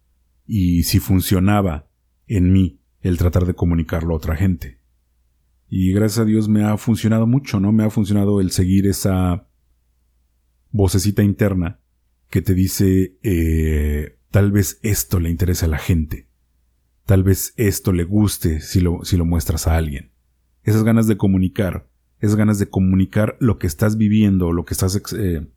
y 0.45 0.83
si 0.83 0.99
funcionaba 0.99 1.87
en 2.27 2.51
mí 2.51 2.81
el 2.99 3.17
tratar 3.17 3.45
de 3.45 3.53
comunicarlo 3.53 4.13
a 4.13 4.17
otra 4.17 4.35
gente. 4.35 4.81
Y 5.69 5.93
gracias 5.93 6.19
a 6.19 6.25
Dios 6.25 6.49
me 6.49 6.65
ha 6.65 6.75
funcionado 6.75 7.25
mucho, 7.25 7.61
¿no? 7.61 7.71
Me 7.71 7.85
ha 7.85 7.89
funcionado 7.89 8.41
el 8.41 8.51
seguir 8.51 8.85
esa 8.85 9.47
vocecita 10.71 11.23
interna 11.23 11.79
que 12.29 12.41
te 12.41 12.53
dice 12.53 13.17
eh, 13.23 14.19
tal 14.29 14.51
vez 14.51 14.77
esto 14.83 15.21
le 15.21 15.29
interese 15.29 15.63
a 15.63 15.69
la 15.69 15.77
gente, 15.77 16.27
tal 17.05 17.23
vez 17.23 17.53
esto 17.55 17.93
le 17.93 18.03
guste 18.03 18.59
si 18.59 18.81
lo, 18.81 19.05
si 19.05 19.15
lo 19.15 19.23
muestras 19.23 19.67
a 19.67 19.77
alguien. 19.77 20.11
Esas 20.63 20.83
ganas 20.83 21.07
de 21.07 21.15
comunicar 21.15 21.87
esas 22.19 22.36
ganas 22.36 22.59
de 22.59 22.69
comunicar 22.69 23.38
lo 23.39 23.57
que 23.59 23.67
estás 23.67 23.97
viviendo, 23.97 24.51
lo 24.51 24.65
que 24.65 24.74
estás... 24.74 25.01
Eh, 25.13 25.47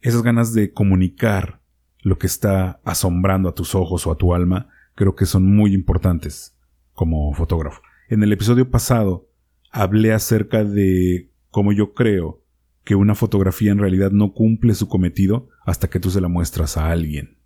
esas 0.00 0.22
ganas 0.22 0.54
de 0.54 0.72
comunicar 0.72 1.60
lo 2.00 2.18
que 2.18 2.26
está 2.26 2.80
asombrando 2.84 3.48
a 3.48 3.54
tus 3.54 3.74
ojos 3.74 4.06
o 4.06 4.12
a 4.12 4.16
tu 4.16 4.34
alma, 4.34 4.68
creo 4.94 5.14
que 5.14 5.26
son 5.26 5.44
muy 5.44 5.74
importantes 5.74 6.56
como 6.92 7.34
fotógrafo. 7.34 7.82
En 8.08 8.22
el 8.22 8.32
episodio 8.32 8.70
pasado 8.70 9.28
hablé 9.70 10.12
acerca 10.12 10.64
de 10.64 11.30
cómo 11.50 11.72
yo 11.72 11.94
creo 11.94 12.42
que 12.84 12.94
una 12.94 13.14
fotografía 13.14 13.70
en 13.70 13.78
realidad 13.78 14.12
no 14.12 14.32
cumple 14.32 14.74
su 14.74 14.88
cometido 14.88 15.48
hasta 15.66 15.90
que 15.90 16.00
tú 16.00 16.10
se 16.10 16.20
la 16.20 16.28
muestras 16.28 16.76
a 16.76 16.90
alguien. 16.90 17.38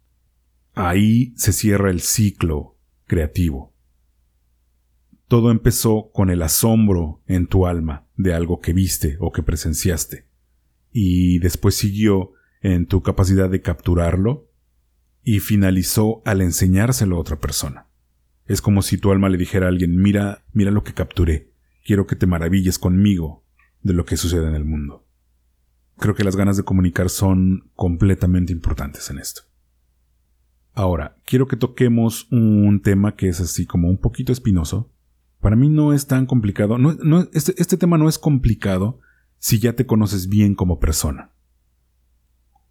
Ahí 0.74 1.34
se 1.36 1.52
cierra 1.52 1.90
el 1.90 2.00
ciclo 2.00 2.78
creativo. 3.06 3.71
Todo 5.32 5.50
empezó 5.50 6.10
con 6.12 6.28
el 6.28 6.42
asombro 6.42 7.22
en 7.26 7.46
tu 7.46 7.66
alma 7.66 8.04
de 8.18 8.34
algo 8.34 8.60
que 8.60 8.74
viste 8.74 9.16
o 9.18 9.32
que 9.32 9.42
presenciaste, 9.42 10.26
y 10.90 11.38
después 11.38 11.74
siguió 11.74 12.34
en 12.60 12.84
tu 12.84 13.00
capacidad 13.00 13.48
de 13.48 13.62
capturarlo 13.62 14.50
y 15.24 15.40
finalizó 15.40 16.20
al 16.26 16.42
enseñárselo 16.42 17.16
a 17.16 17.20
otra 17.20 17.40
persona. 17.40 17.86
Es 18.44 18.60
como 18.60 18.82
si 18.82 18.98
tu 18.98 19.10
alma 19.10 19.30
le 19.30 19.38
dijera 19.38 19.64
a 19.64 19.68
alguien, 19.70 19.96
mira, 19.96 20.44
mira 20.52 20.70
lo 20.70 20.84
que 20.84 20.92
capturé, 20.92 21.50
quiero 21.82 22.06
que 22.06 22.14
te 22.14 22.26
maravilles 22.26 22.78
conmigo 22.78 23.42
de 23.80 23.94
lo 23.94 24.04
que 24.04 24.18
sucede 24.18 24.46
en 24.48 24.54
el 24.54 24.66
mundo. 24.66 25.06
Creo 25.96 26.14
que 26.14 26.24
las 26.24 26.36
ganas 26.36 26.58
de 26.58 26.64
comunicar 26.64 27.08
son 27.08 27.70
completamente 27.74 28.52
importantes 28.52 29.08
en 29.08 29.18
esto. 29.18 29.44
Ahora, 30.74 31.16
quiero 31.24 31.48
que 31.48 31.56
toquemos 31.56 32.30
un 32.30 32.82
tema 32.82 33.16
que 33.16 33.28
es 33.28 33.40
así 33.40 33.64
como 33.64 33.88
un 33.88 33.96
poquito 33.96 34.30
espinoso, 34.30 34.91
para 35.42 35.56
mí 35.56 35.68
no 35.68 35.92
es 35.92 36.06
tan 36.06 36.24
complicado. 36.24 36.78
Este, 37.32 37.60
este 37.60 37.76
tema 37.76 37.98
no 37.98 38.08
es 38.08 38.16
complicado 38.16 39.00
si 39.38 39.58
ya 39.58 39.72
te 39.72 39.86
conoces 39.86 40.28
bien 40.28 40.54
como 40.54 40.78
persona. 40.78 41.32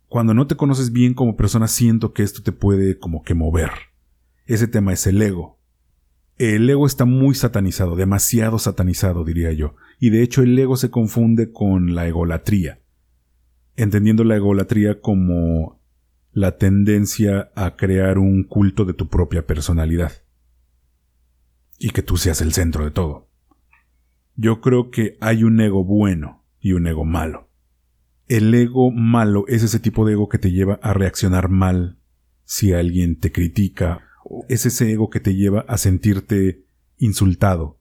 Cuando 0.07 0.33
no 0.33 0.47
te 0.47 0.55
conoces 0.55 0.93
bien 0.93 1.13
como 1.13 1.35
persona, 1.35 1.67
siento 1.67 2.13
que 2.13 2.23
esto 2.23 2.41
te 2.41 2.53
puede 2.53 2.97
como 2.97 3.23
que 3.23 3.33
mover. 3.33 3.71
Ese 4.45 4.69
tema 4.69 4.93
es 4.93 5.05
el 5.05 5.21
ego. 5.21 5.59
El 6.37 6.69
ego 6.69 6.87
está 6.87 7.03
muy 7.03 7.35
satanizado, 7.35 7.97
demasiado 7.97 8.57
satanizado, 8.57 9.25
diría 9.25 9.51
yo. 9.51 9.75
Y 9.99 10.09
de 10.09 10.23
hecho 10.23 10.41
el 10.41 10.57
ego 10.57 10.77
se 10.77 10.89
confunde 10.89 11.51
con 11.51 11.93
la 11.93 12.07
egolatría, 12.07 12.79
entendiendo 13.75 14.23
la 14.23 14.37
egolatría 14.37 15.01
como 15.01 15.81
la 16.31 16.57
tendencia 16.57 17.51
a 17.53 17.75
crear 17.75 18.17
un 18.17 18.45
culto 18.45 18.85
de 18.85 18.93
tu 18.93 19.09
propia 19.09 19.45
personalidad 19.45 20.20
y 21.81 21.89
que 21.89 22.03
tú 22.03 22.15
seas 22.17 22.41
el 22.41 22.53
centro 22.53 22.83
de 22.83 22.91
todo. 22.91 23.27
Yo 24.35 24.61
creo 24.61 24.91
que 24.91 25.17
hay 25.19 25.43
un 25.43 25.59
ego 25.59 25.83
bueno 25.83 26.45
y 26.59 26.73
un 26.73 26.85
ego 26.85 27.05
malo. 27.05 27.49
El 28.27 28.53
ego 28.53 28.91
malo 28.91 29.45
es 29.47 29.63
ese 29.63 29.79
tipo 29.79 30.05
de 30.05 30.13
ego 30.13 30.29
que 30.29 30.37
te 30.37 30.51
lleva 30.51 30.79
a 30.83 30.93
reaccionar 30.93 31.49
mal 31.49 31.97
si 32.43 32.71
alguien 32.71 33.19
te 33.19 33.31
critica, 33.31 34.03
es 34.47 34.65
ese 34.65 34.91
ego 34.91 35.09
que 35.09 35.19
te 35.19 35.33
lleva 35.33 35.61
a 35.67 35.77
sentirte 35.77 36.65
insultado 36.97 37.79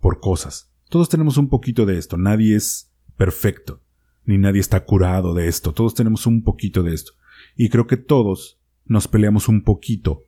por 0.00 0.18
cosas. 0.18 0.72
Todos 0.88 1.08
tenemos 1.08 1.36
un 1.36 1.48
poquito 1.48 1.86
de 1.86 1.98
esto, 1.98 2.16
nadie 2.16 2.56
es 2.56 2.92
perfecto, 3.16 3.82
ni 4.24 4.36
nadie 4.36 4.60
está 4.60 4.84
curado 4.84 5.32
de 5.32 5.46
esto, 5.46 5.72
todos 5.72 5.94
tenemos 5.94 6.26
un 6.26 6.42
poquito 6.42 6.82
de 6.82 6.92
esto. 6.92 7.12
Y 7.54 7.68
creo 7.68 7.86
que 7.86 7.96
todos 7.96 8.58
nos 8.84 9.06
peleamos 9.06 9.48
un 9.48 9.62
poquito 9.62 10.24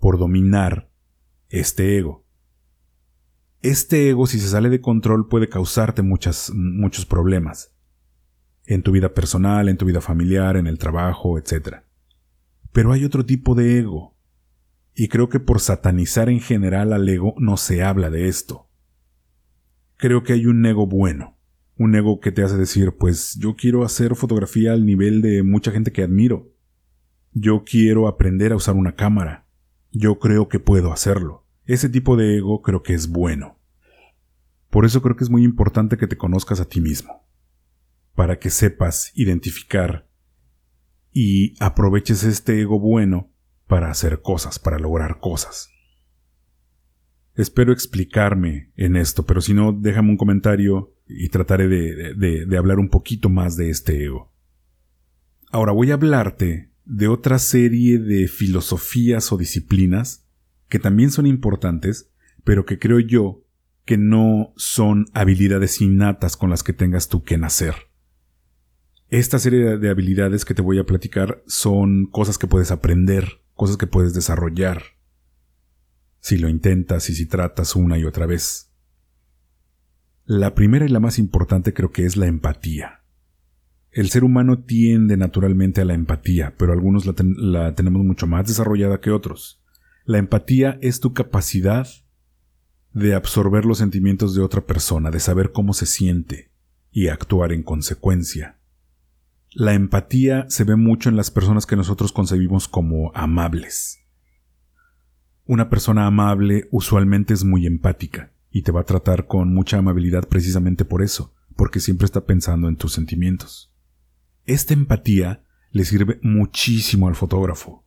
por 0.00 0.18
dominar 0.18 0.90
este 1.48 1.98
ego. 1.98 2.21
Este 3.62 4.10
ego, 4.10 4.26
si 4.26 4.40
se 4.40 4.48
sale 4.48 4.70
de 4.70 4.80
control, 4.80 5.28
puede 5.28 5.48
causarte 5.48 6.02
muchos 6.02 7.06
problemas. 7.08 7.72
En 8.66 8.82
tu 8.82 8.90
vida 8.90 9.14
personal, 9.14 9.68
en 9.68 9.76
tu 9.76 9.86
vida 9.86 10.00
familiar, 10.00 10.56
en 10.56 10.66
el 10.66 10.78
trabajo, 10.78 11.38
etc. 11.38 11.76
Pero 12.72 12.92
hay 12.92 13.04
otro 13.04 13.24
tipo 13.24 13.54
de 13.54 13.78
ego. 13.78 14.16
Y 14.94 15.06
creo 15.06 15.28
que 15.28 15.38
por 15.38 15.60
satanizar 15.60 16.28
en 16.28 16.40
general 16.40 16.92
al 16.92 17.08
ego 17.08 17.34
no 17.38 17.56
se 17.56 17.84
habla 17.84 18.10
de 18.10 18.26
esto. 18.26 18.68
Creo 19.96 20.24
que 20.24 20.32
hay 20.32 20.46
un 20.46 20.66
ego 20.66 20.88
bueno. 20.88 21.38
Un 21.76 21.94
ego 21.94 22.18
que 22.18 22.32
te 22.32 22.42
hace 22.42 22.56
decir, 22.56 22.96
pues 22.98 23.36
yo 23.38 23.54
quiero 23.54 23.84
hacer 23.84 24.16
fotografía 24.16 24.72
al 24.72 24.84
nivel 24.84 25.22
de 25.22 25.44
mucha 25.44 25.70
gente 25.70 25.92
que 25.92 26.02
admiro. 26.02 26.52
Yo 27.32 27.62
quiero 27.64 28.08
aprender 28.08 28.52
a 28.52 28.56
usar 28.56 28.74
una 28.74 28.96
cámara. 28.96 29.46
Yo 29.92 30.18
creo 30.18 30.48
que 30.48 30.58
puedo 30.58 30.92
hacerlo. 30.92 31.46
Ese 31.64 31.88
tipo 31.88 32.16
de 32.16 32.38
ego 32.38 32.62
creo 32.62 32.82
que 32.82 32.94
es 32.94 33.08
bueno. 33.08 33.58
Por 34.70 34.84
eso 34.84 35.02
creo 35.02 35.16
que 35.16 35.24
es 35.24 35.30
muy 35.30 35.44
importante 35.44 35.96
que 35.96 36.06
te 36.06 36.16
conozcas 36.16 36.60
a 36.60 36.68
ti 36.68 36.80
mismo, 36.80 37.26
para 38.14 38.38
que 38.38 38.50
sepas 38.50 39.12
identificar 39.14 40.08
y 41.12 41.54
aproveches 41.62 42.24
este 42.24 42.60
ego 42.60 42.80
bueno 42.80 43.30
para 43.66 43.90
hacer 43.90 44.22
cosas, 44.22 44.58
para 44.58 44.78
lograr 44.78 45.20
cosas. 45.20 45.68
Espero 47.34 47.72
explicarme 47.72 48.72
en 48.76 48.96
esto, 48.96 49.24
pero 49.24 49.40
si 49.40 49.54
no, 49.54 49.72
déjame 49.72 50.10
un 50.10 50.16
comentario 50.16 50.94
y 51.06 51.28
trataré 51.28 51.68
de, 51.68 52.56
hablar 52.56 52.78
un 52.78 52.88
poquito 52.88 53.28
más 53.28 53.56
de 53.56 53.70
este 53.70 54.04
ego. 54.04 54.32
Ahora 55.50 55.72
voy 55.72 55.90
a 55.90 55.94
hablarte 55.94 56.70
de 56.84 57.08
otra 57.08 57.38
serie 57.38 57.98
de 57.98 58.28
filosofías 58.28 59.32
o 59.32 59.36
disciplinas 59.36 60.26
que 60.72 60.78
también 60.78 61.10
son 61.10 61.26
importantes, 61.26 62.10
pero 62.44 62.64
que 62.64 62.78
creo 62.78 62.98
yo 62.98 63.44
que 63.84 63.98
no 63.98 64.54
son 64.56 65.04
habilidades 65.12 65.82
innatas 65.82 66.34
con 66.34 66.48
las 66.48 66.62
que 66.62 66.72
tengas 66.72 67.10
tú 67.10 67.24
que 67.24 67.36
nacer. 67.36 67.74
Esta 69.10 69.38
serie 69.38 69.76
de 69.76 69.90
habilidades 69.90 70.46
que 70.46 70.54
te 70.54 70.62
voy 70.62 70.78
a 70.78 70.86
platicar 70.86 71.42
son 71.46 72.06
cosas 72.06 72.38
que 72.38 72.46
puedes 72.46 72.70
aprender, 72.70 73.42
cosas 73.52 73.76
que 73.76 73.86
puedes 73.86 74.14
desarrollar, 74.14 74.82
si 76.20 76.38
lo 76.38 76.48
intentas 76.48 77.10
y 77.10 77.16
si 77.16 77.26
tratas 77.26 77.76
una 77.76 77.98
y 77.98 78.06
otra 78.06 78.24
vez. 78.24 78.72
La 80.24 80.54
primera 80.54 80.86
y 80.86 80.88
la 80.88 81.00
más 81.00 81.18
importante 81.18 81.74
creo 81.74 81.90
que 81.90 82.06
es 82.06 82.16
la 82.16 82.28
empatía. 82.28 83.02
El 83.90 84.08
ser 84.08 84.24
humano 84.24 84.60
tiende 84.62 85.18
naturalmente 85.18 85.82
a 85.82 85.84
la 85.84 85.92
empatía, 85.92 86.54
pero 86.56 86.72
algunos 86.72 87.04
la, 87.04 87.74
tenemos 87.74 88.02
mucho 88.06 88.26
más 88.26 88.46
desarrollada 88.46 89.00
que 89.00 89.10
otros. 89.10 89.61
La 90.04 90.18
empatía 90.18 90.78
es 90.82 90.98
tu 90.98 91.12
capacidad 91.12 91.86
de 92.92 93.14
absorber 93.14 93.64
los 93.64 93.78
sentimientos 93.78 94.34
de 94.34 94.42
otra 94.42 94.66
persona, 94.66 95.10
de 95.10 95.20
saber 95.20 95.52
cómo 95.52 95.74
se 95.74 95.86
siente 95.86 96.50
y 96.90 97.08
actuar 97.08 97.52
en 97.52 97.62
consecuencia. 97.62 98.58
La 99.54 99.74
empatía 99.74 100.46
se 100.48 100.64
ve 100.64 100.74
mucho 100.74 101.08
en 101.08 101.16
las 101.16 101.30
personas 101.30 101.66
que 101.66 101.76
nosotros 101.76 102.10
concebimos 102.10 102.66
como 102.66 103.12
amables. 103.14 104.00
Una 105.46 105.70
persona 105.70 106.06
amable 106.06 106.68
usualmente 106.72 107.32
es 107.32 107.44
muy 107.44 107.66
empática 107.66 108.32
y 108.50 108.62
te 108.62 108.72
va 108.72 108.80
a 108.80 108.86
tratar 108.86 109.26
con 109.26 109.54
mucha 109.54 109.78
amabilidad 109.78 110.28
precisamente 110.28 110.84
por 110.84 111.02
eso, 111.02 111.32
porque 111.54 111.78
siempre 111.78 112.06
está 112.06 112.24
pensando 112.24 112.68
en 112.68 112.76
tus 112.76 112.92
sentimientos. 112.92 113.72
Esta 114.46 114.74
empatía 114.74 115.44
le 115.70 115.84
sirve 115.84 116.18
muchísimo 116.22 117.06
al 117.06 117.14
fotógrafo 117.14 117.84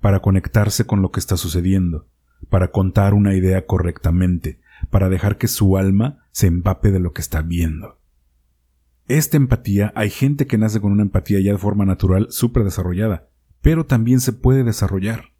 para 0.00 0.20
conectarse 0.20 0.86
con 0.86 1.02
lo 1.02 1.10
que 1.10 1.20
está 1.20 1.36
sucediendo, 1.36 2.08
para 2.50 2.70
contar 2.70 3.14
una 3.14 3.34
idea 3.34 3.66
correctamente, 3.66 4.60
para 4.90 5.08
dejar 5.08 5.38
que 5.38 5.48
su 5.48 5.76
alma 5.76 6.26
se 6.30 6.46
empape 6.46 6.90
de 6.90 7.00
lo 7.00 7.12
que 7.12 7.20
está 7.20 7.42
viendo. 7.42 8.00
Esta 9.08 9.36
empatía, 9.36 9.92
hay 9.96 10.10
gente 10.10 10.46
que 10.46 10.58
nace 10.58 10.80
con 10.80 10.92
una 10.92 11.02
empatía 11.02 11.40
ya 11.40 11.52
de 11.52 11.58
forma 11.58 11.84
natural 11.84 12.28
súper 12.30 12.64
desarrollada, 12.64 13.30
pero 13.60 13.86
también 13.86 14.20
se 14.20 14.32
puede 14.32 14.64
desarrollar. 14.64 15.32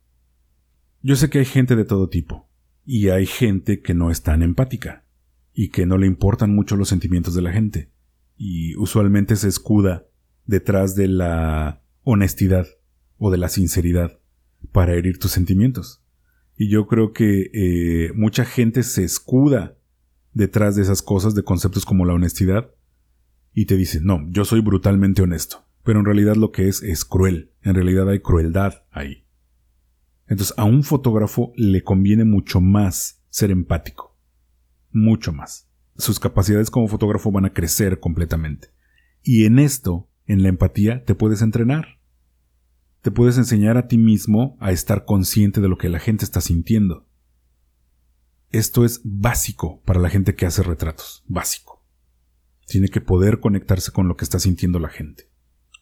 Yo 1.02 1.16
sé 1.16 1.30
que 1.30 1.38
hay 1.38 1.44
gente 1.44 1.76
de 1.76 1.84
todo 1.84 2.08
tipo, 2.08 2.48
y 2.84 3.10
hay 3.10 3.26
gente 3.26 3.80
que 3.80 3.94
no 3.94 4.10
es 4.10 4.22
tan 4.22 4.42
empática, 4.42 5.04
y 5.52 5.68
que 5.68 5.86
no 5.86 5.98
le 5.98 6.06
importan 6.06 6.54
mucho 6.54 6.76
los 6.76 6.88
sentimientos 6.88 7.34
de 7.34 7.42
la 7.42 7.52
gente, 7.52 7.92
y 8.36 8.74
usualmente 8.76 9.36
se 9.36 9.48
escuda 9.48 10.06
detrás 10.46 10.96
de 10.96 11.08
la 11.08 11.82
honestidad 12.02 12.66
o 13.18 13.30
de 13.30 13.38
la 13.38 13.48
sinceridad 13.48 14.18
para 14.72 14.94
herir 14.94 15.18
tus 15.18 15.32
sentimientos. 15.32 16.02
Y 16.56 16.68
yo 16.68 16.86
creo 16.86 17.12
que 17.12 17.50
eh, 17.52 18.12
mucha 18.14 18.44
gente 18.44 18.82
se 18.82 19.04
escuda 19.04 19.76
detrás 20.32 20.76
de 20.76 20.82
esas 20.82 21.02
cosas, 21.02 21.34
de 21.34 21.42
conceptos 21.42 21.84
como 21.84 22.04
la 22.04 22.14
honestidad, 22.14 22.70
y 23.52 23.66
te 23.66 23.76
dice, 23.76 24.00
no, 24.00 24.24
yo 24.30 24.44
soy 24.44 24.60
brutalmente 24.60 25.22
honesto. 25.22 25.64
Pero 25.84 26.00
en 26.00 26.04
realidad 26.04 26.36
lo 26.36 26.52
que 26.52 26.68
es 26.68 26.82
es 26.82 27.04
cruel. 27.04 27.52
En 27.62 27.74
realidad 27.74 28.08
hay 28.08 28.20
crueldad 28.20 28.82
ahí. 28.90 29.24
Entonces 30.26 30.54
a 30.58 30.64
un 30.64 30.84
fotógrafo 30.84 31.52
le 31.56 31.82
conviene 31.82 32.24
mucho 32.24 32.60
más 32.60 33.24
ser 33.30 33.50
empático. 33.50 34.16
Mucho 34.90 35.32
más. 35.32 35.68
Sus 35.96 36.20
capacidades 36.20 36.70
como 36.70 36.88
fotógrafo 36.88 37.32
van 37.32 37.46
a 37.46 37.52
crecer 37.52 38.00
completamente. 38.00 38.68
Y 39.22 39.44
en 39.44 39.58
esto 39.58 40.08
en 40.26 40.42
la 40.42 40.50
empatía 40.50 41.04
te 41.04 41.14
puedes 41.14 41.42
entrenar. 41.42 41.97
Te 43.08 43.12
puedes 43.12 43.38
enseñar 43.38 43.78
a 43.78 43.88
ti 43.88 43.96
mismo 43.96 44.58
a 44.60 44.70
estar 44.70 45.06
consciente 45.06 45.62
de 45.62 45.68
lo 45.70 45.78
que 45.78 45.88
la 45.88 45.98
gente 45.98 46.26
está 46.26 46.42
sintiendo. 46.42 47.08
Esto 48.50 48.84
es 48.84 49.00
básico 49.02 49.80
para 49.86 49.98
la 49.98 50.10
gente 50.10 50.34
que 50.34 50.44
hace 50.44 50.62
retratos, 50.62 51.24
básico. 51.26 51.82
Tiene 52.66 52.90
que 52.90 53.00
poder 53.00 53.40
conectarse 53.40 53.92
con 53.92 54.08
lo 54.08 54.16
que 54.18 54.26
está 54.26 54.38
sintiendo 54.38 54.78
la 54.78 54.90
gente. 54.90 55.30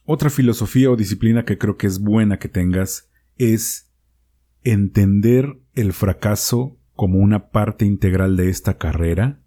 Otra 0.05 0.29
filosofía 0.29 0.89
o 0.89 0.95
disciplina 0.95 1.43
que 1.43 1.57
creo 1.57 1.75
que 1.75 1.87
es 1.87 1.99
buena 1.99 2.39
que 2.39 2.47
tengas 2.47 3.09
es 3.35 3.91
entender 4.63 5.59
el 5.73 5.91
fracaso 5.91 6.79
como 6.93 7.19
una 7.19 7.49
parte 7.49 7.83
integral 7.83 8.37
de 8.37 8.47
esta 8.47 8.77
carrera 8.77 9.43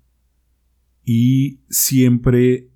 y 1.03 1.62
siempre 1.71 2.69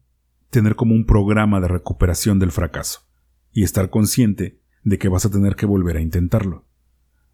tener 0.49 0.77
como 0.77 0.95
un 0.95 1.05
programa 1.05 1.61
de 1.61 1.69
recuperación 1.69 2.39
del 2.39 2.53
fracaso 2.53 3.07
y 3.53 3.65
estar 3.65 3.91
consciente 3.91 4.64
de 4.85 4.99
que 4.99 5.09
vas 5.09 5.27
a 5.27 5.31
tener 5.31 5.57
que 5.57 5.67
volver 5.67 5.97
a 5.97 6.01
intentarlo. 6.01 6.65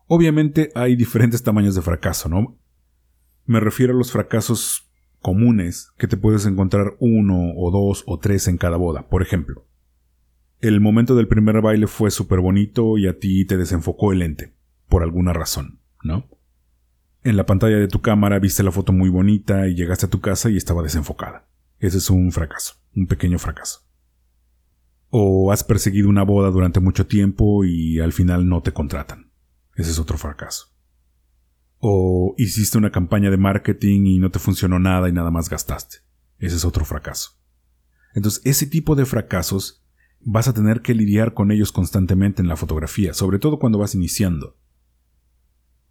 Obviamente 0.06 0.70
hay 0.74 0.96
diferentes 0.96 1.42
tamaños 1.42 1.74
de 1.74 1.82
fracaso, 1.82 2.28
¿no? 2.28 2.58
Me 3.44 3.60
refiero 3.60 3.92
a 3.92 3.96
los 3.96 4.12
fracasos 4.12 4.90
comunes 5.20 5.92
que 5.98 6.08
te 6.08 6.16
puedes 6.16 6.46
encontrar 6.46 6.94
uno 6.98 7.52
o 7.56 7.70
dos 7.70 8.04
o 8.06 8.18
tres 8.18 8.48
en 8.48 8.56
cada 8.56 8.76
boda. 8.76 9.08
Por 9.08 9.22
ejemplo, 9.22 9.66
el 10.60 10.80
momento 10.80 11.14
del 11.14 11.28
primer 11.28 11.60
baile 11.60 11.86
fue 11.86 12.10
súper 12.10 12.40
bonito 12.40 12.96
y 12.98 13.06
a 13.06 13.18
ti 13.18 13.44
te 13.44 13.56
desenfocó 13.56 14.12
el 14.12 14.20
lente, 14.20 14.54
por 14.88 15.02
alguna 15.02 15.32
razón, 15.32 15.80
¿no? 16.02 16.28
En 17.22 17.36
la 17.36 17.44
pantalla 17.44 17.76
de 17.76 17.88
tu 17.88 18.00
cámara 18.00 18.38
viste 18.38 18.62
la 18.62 18.72
foto 18.72 18.92
muy 18.92 19.10
bonita 19.10 19.68
y 19.68 19.74
llegaste 19.74 20.06
a 20.06 20.10
tu 20.10 20.20
casa 20.20 20.48
y 20.48 20.56
estaba 20.56 20.82
desenfocada. 20.82 21.46
Ese 21.78 21.98
es 21.98 22.08
un 22.08 22.32
fracaso 22.32 22.80
un 22.94 23.06
pequeño 23.06 23.38
fracaso. 23.38 23.80
O 25.10 25.52
has 25.52 25.64
perseguido 25.64 26.08
una 26.08 26.22
boda 26.22 26.50
durante 26.50 26.80
mucho 26.80 27.06
tiempo 27.06 27.64
y 27.64 28.00
al 28.00 28.12
final 28.12 28.48
no 28.48 28.62
te 28.62 28.72
contratan. 28.72 29.32
Ese 29.74 29.90
es 29.90 29.98
otro 29.98 30.16
fracaso. 30.16 30.66
O 31.78 32.34
hiciste 32.38 32.78
una 32.78 32.90
campaña 32.90 33.30
de 33.30 33.36
marketing 33.36 34.06
y 34.06 34.18
no 34.18 34.30
te 34.30 34.38
funcionó 34.38 34.78
nada 34.78 35.08
y 35.08 35.12
nada 35.12 35.30
más 35.30 35.48
gastaste. 35.48 35.98
Ese 36.38 36.56
es 36.56 36.64
otro 36.64 36.84
fracaso. 36.84 37.40
Entonces, 38.14 38.40
ese 38.44 38.66
tipo 38.66 38.96
de 38.96 39.06
fracasos 39.06 39.84
vas 40.20 40.48
a 40.48 40.54
tener 40.54 40.82
que 40.82 40.94
lidiar 40.94 41.34
con 41.34 41.50
ellos 41.50 41.72
constantemente 41.72 42.42
en 42.42 42.48
la 42.48 42.56
fotografía, 42.56 43.14
sobre 43.14 43.38
todo 43.38 43.58
cuando 43.58 43.78
vas 43.78 43.94
iniciando. 43.94 44.58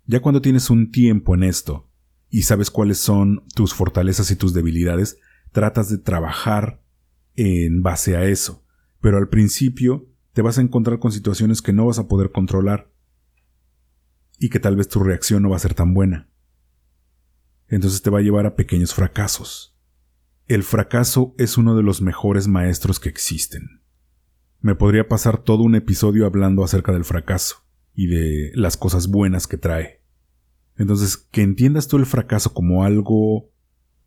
Ya 0.05 0.21
cuando 0.21 0.41
tienes 0.41 0.69
un 0.69 0.91
tiempo 0.91 1.35
en 1.35 1.43
esto 1.43 1.89
y 2.29 2.43
sabes 2.43 2.71
cuáles 2.71 2.99
son 2.99 3.43
tus 3.55 3.73
fortalezas 3.73 4.31
y 4.31 4.35
tus 4.35 4.53
debilidades, 4.53 5.17
tratas 5.51 5.89
de 5.89 5.97
trabajar 5.97 6.83
en 7.35 7.81
base 7.81 8.15
a 8.15 8.25
eso. 8.25 8.65
Pero 9.01 9.17
al 9.17 9.29
principio 9.29 10.07
te 10.33 10.41
vas 10.41 10.57
a 10.57 10.61
encontrar 10.61 10.99
con 10.99 11.11
situaciones 11.11 11.61
que 11.61 11.73
no 11.73 11.85
vas 11.85 11.99
a 11.99 12.07
poder 12.07 12.31
controlar 12.31 12.91
y 14.37 14.49
que 14.49 14.59
tal 14.59 14.75
vez 14.75 14.87
tu 14.87 15.01
reacción 15.01 15.43
no 15.43 15.49
va 15.49 15.57
a 15.57 15.59
ser 15.59 15.73
tan 15.73 15.93
buena. 15.93 16.29
Entonces 17.67 18.01
te 18.01 18.09
va 18.09 18.19
a 18.19 18.23
llevar 18.23 18.45
a 18.45 18.55
pequeños 18.55 18.93
fracasos. 18.93 19.75
El 20.47 20.63
fracaso 20.63 21.35
es 21.37 21.57
uno 21.57 21.75
de 21.75 21.83
los 21.83 22.01
mejores 22.01 22.47
maestros 22.47 22.99
que 22.99 23.09
existen. 23.09 23.81
Me 24.61 24.75
podría 24.75 25.07
pasar 25.07 25.43
todo 25.43 25.63
un 25.63 25.75
episodio 25.75 26.25
hablando 26.25 26.63
acerca 26.63 26.91
del 26.91 27.05
fracaso 27.05 27.63
y 27.93 28.07
de 28.07 28.51
las 28.55 28.75
cosas 28.75 29.07
buenas 29.07 29.45
que 29.45 29.57
trae. 29.57 30.01
Entonces, 30.75 31.17
que 31.17 31.41
entiendas 31.41 31.87
tú 31.87 31.97
el 31.97 32.05
fracaso 32.05 32.53
como 32.53 32.83
algo 32.83 33.51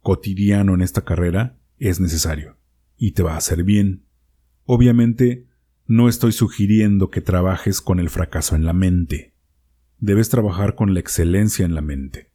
cotidiano 0.00 0.74
en 0.74 0.80
esta 0.80 1.04
carrera 1.04 1.58
es 1.78 2.00
necesario 2.00 2.56
y 2.96 3.12
te 3.12 3.22
va 3.22 3.34
a 3.34 3.38
hacer 3.38 3.62
bien. 3.62 4.04
Obviamente, 4.74 5.46
no 5.86 6.08
estoy 6.08 6.32
sugiriendo 6.32 7.10
que 7.10 7.20
trabajes 7.20 7.82
con 7.82 8.00
el 8.00 8.08
fracaso 8.08 8.56
en 8.56 8.64
la 8.64 8.72
mente. 8.72 9.34
Debes 9.98 10.30
trabajar 10.30 10.76
con 10.76 10.94
la 10.94 11.00
excelencia 11.00 11.66
en 11.66 11.74
la 11.74 11.82
mente. 11.82 12.32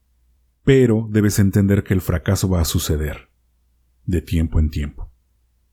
Pero 0.64 1.10
debes 1.10 1.40
entender 1.40 1.84
que 1.84 1.96
el 1.96 2.02
fracaso 2.02 2.48
va 2.48 2.62
a 2.62 2.66
suceder, 2.66 3.32
de 4.06 4.22
tiempo 4.22 4.60
en 4.60 4.70
tiempo. 4.70 5.12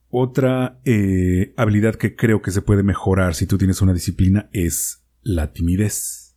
Otra 0.09 0.81
eh, 0.87 1.53
habilidad 1.59 1.97
que 1.97 2.17
creo 2.17 2.41
que 2.41 2.51
se 2.51 2.63
puede 2.63 2.83
mejorar 2.83 3.35
si 3.35 3.47
tú 3.47 3.59
tienes 3.59 3.83
una 3.83 3.93
disciplina 3.93 4.49
es 4.55 5.05
la 5.21 5.53
timidez. 5.53 6.35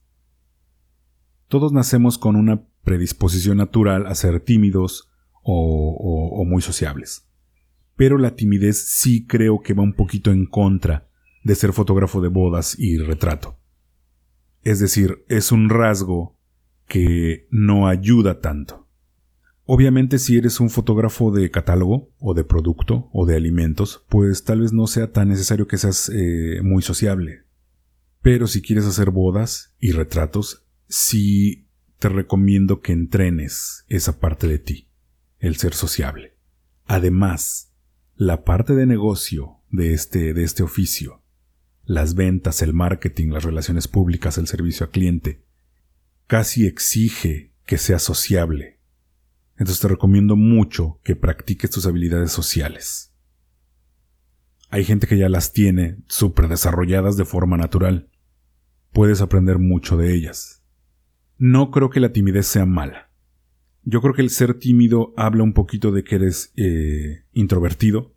Todos 1.48 1.72
nacemos 1.72 2.18
con 2.18 2.36
una 2.36 2.68
predisposición 2.84 3.60
natural 3.60 4.06
a 4.06 4.14
ser 4.14 4.42
tímidos 4.42 5.10
o 5.42 6.44
muy 6.46 6.62
sociables 6.62 7.27
pero 7.98 8.18
la 8.18 8.36
timidez 8.36 8.78
sí 8.78 9.26
creo 9.26 9.62
que 9.62 9.74
va 9.74 9.84
un 9.84 9.94
poquito 9.94 10.32
en 10.32 10.46
contra 10.46 11.10
de 11.44 11.56
ser 11.56 11.74
fotógrafo 11.74 12.22
de 12.22 12.30
bodas 12.30 12.78
y 12.78 12.98
retrato. 12.98 13.60
Es 14.64 14.80
decir, 14.80 15.26
es 15.28 15.52
un 15.52 15.70
rasgo 15.70 16.38
que 16.88 17.48
no 17.50 17.88
ayuda 17.88 18.40
tanto. 18.40 18.88
Obviamente 19.66 20.20
si 20.20 20.38
eres 20.38 20.62
un 20.62 20.70
fotógrafo 20.70 21.32
de 21.32 21.52
catálogo 21.52 22.14
o 22.20 22.34
de 22.34 22.46
producto 22.46 23.10
o 23.12 23.26
de 23.26 23.36
alimentos, 23.36 24.06
pues 24.08 24.46
tal 24.46 24.62
vez 24.62 24.72
no 24.72 24.88
sea 24.88 25.12
tan 25.12 25.28
necesario 25.28 25.68
que 25.68 25.78
seas 25.78 26.10
eh, 26.14 26.62
muy 26.64 26.82
sociable. 26.82 27.44
Pero 28.22 28.48
si 28.48 28.62
quieres 28.62 28.86
hacer 28.86 29.10
bodas 29.10 29.76
y 29.80 29.92
retratos, 29.92 30.66
sí 30.88 31.68
te 32.00 32.10
recomiendo 32.10 32.80
que 32.80 32.94
entrenes 32.94 33.86
esa 33.90 34.20
parte 34.20 34.48
de 34.48 34.60
ti, 34.60 34.88
el 35.40 35.56
ser 35.58 35.74
sociable. 35.74 36.38
Además, 36.86 37.74
la 38.18 38.44
parte 38.44 38.74
de 38.74 38.88
negocio 38.88 39.62
de 39.70 39.94
este, 39.94 40.34
de 40.34 40.44
este 40.44 40.64
oficio, 40.64 41.22
las 41.84 42.16
ventas, 42.16 42.64
el 42.64 42.74
marketing, 42.74 43.30
las 43.30 43.44
relaciones 43.44 43.88
públicas, 43.88 44.40
el 44.40 44.48
servicio 44.48 44.88
al 44.88 44.92
cliente, 44.92 45.46
casi 46.26 46.66
exige 46.66 47.54
que 47.68 47.78
sea 47.78 48.00
sociable. 48.00 48.80
Entonces 49.52 49.80
te 49.80 49.88
recomiendo 49.88 50.36
mucho 50.36 51.00
que 51.04 51.16
practiques 51.16 51.70
tus 51.70 51.86
habilidades 51.86 52.32
sociales. 52.32 53.14
Hay 54.70 54.84
gente 54.84 55.06
que 55.06 55.18
ya 55.20 55.30
las 55.30 55.54
tiene 55.54 55.98
súper 56.08 56.48
desarrolladas 56.48 57.18
de 57.18 57.26
forma 57.26 57.56
natural. 57.56 58.10
Puedes 58.94 59.22
aprender 59.22 59.60
mucho 59.60 59.96
de 59.96 60.16
ellas. 60.16 60.64
No 61.38 61.70
creo 61.70 61.92
que 61.92 62.00
la 62.00 62.12
timidez 62.12 62.48
sea 62.48 62.66
mala. 62.66 63.07
Yo 63.90 64.02
creo 64.02 64.14
que 64.14 64.22
el 64.22 64.30
ser 64.30 64.56
tímido 64.56 65.14
habla 65.16 65.44
un 65.44 65.54
poquito 65.54 65.92
de 65.92 66.04
que 66.04 66.16
eres 66.16 66.52
eh, 66.58 67.24
introvertido 67.32 68.14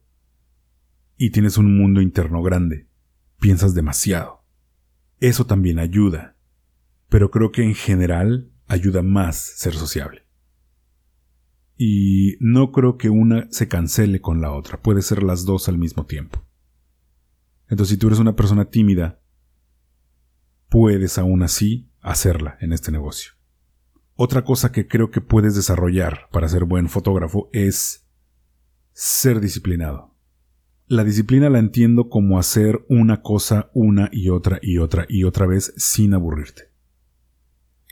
y 1.17 1.31
tienes 1.31 1.59
un 1.59 1.77
mundo 1.79 2.01
interno 2.01 2.43
grande. 2.43 2.89
Piensas 3.39 3.75
demasiado. 3.75 4.45
Eso 5.21 5.47
también 5.47 5.79
ayuda. 5.79 6.37
Pero 7.09 7.31
creo 7.31 7.53
que 7.53 7.63
en 7.63 7.75
general 7.75 8.51
ayuda 8.67 9.03
más 9.03 9.37
ser 9.37 9.75
sociable 9.75 10.25
y 11.83 12.37
no 12.41 12.73
creo 12.73 12.99
que 12.99 13.09
una 13.09 13.49
se 13.51 13.67
cancele 13.67 14.21
con 14.21 14.43
la 14.43 14.53
otra, 14.53 14.83
puede 14.83 15.01
ser 15.01 15.23
las 15.23 15.47
dos 15.47 15.67
al 15.67 15.79
mismo 15.79 16.05
tiempo. 16.05 16.45
Entonces, 17.71 17.95
si 17.95 17.97
tú 17.97 18.09
eres 18.09 18.19
una 18.19 18.37
persona 18.37 18.67
tímida, 18.67 19.23
puedes 20.69 21.17
aún 21.17 21.43
así 21.43 21.91
hacerla 22.03 22.59
en 22.61 22.75
este 22.75 22.93
negocio. 22.93 23.33
Otra 24.23 24.45
cosa 24.45 24.71
que 24.71 24.87
creo 24.87 25.11
que 25.11 25.23
puedes 25.23 25.55
desarrollar 25.55 26.29
para 26.31 26.47
ser 26.47 26.67
buen 26.67 26.91
fotógrafo 26.91 27.49
es 27.55 28.07
ser 28.93 29.41
disciplinado. 29.41 30.15
La 30.87 31.05
disciplina 31.05 31.49
la 31.49 31.59
entiendo 31.59 32.11
como 32.11 32.39
hacer 32.39 32.85
una 32.91 33.23
cosa 33.23 33.71
una 33.73 34.11
y 34.13 34.29
otra 34.29 34.59
y 34.61 34.77
otra 34.77 35.07
y 35.09 35.25
otra 35.25 35.47
vez 35.47 35.73
sin 35.79 36.13
aburrirte. 36.13 36.65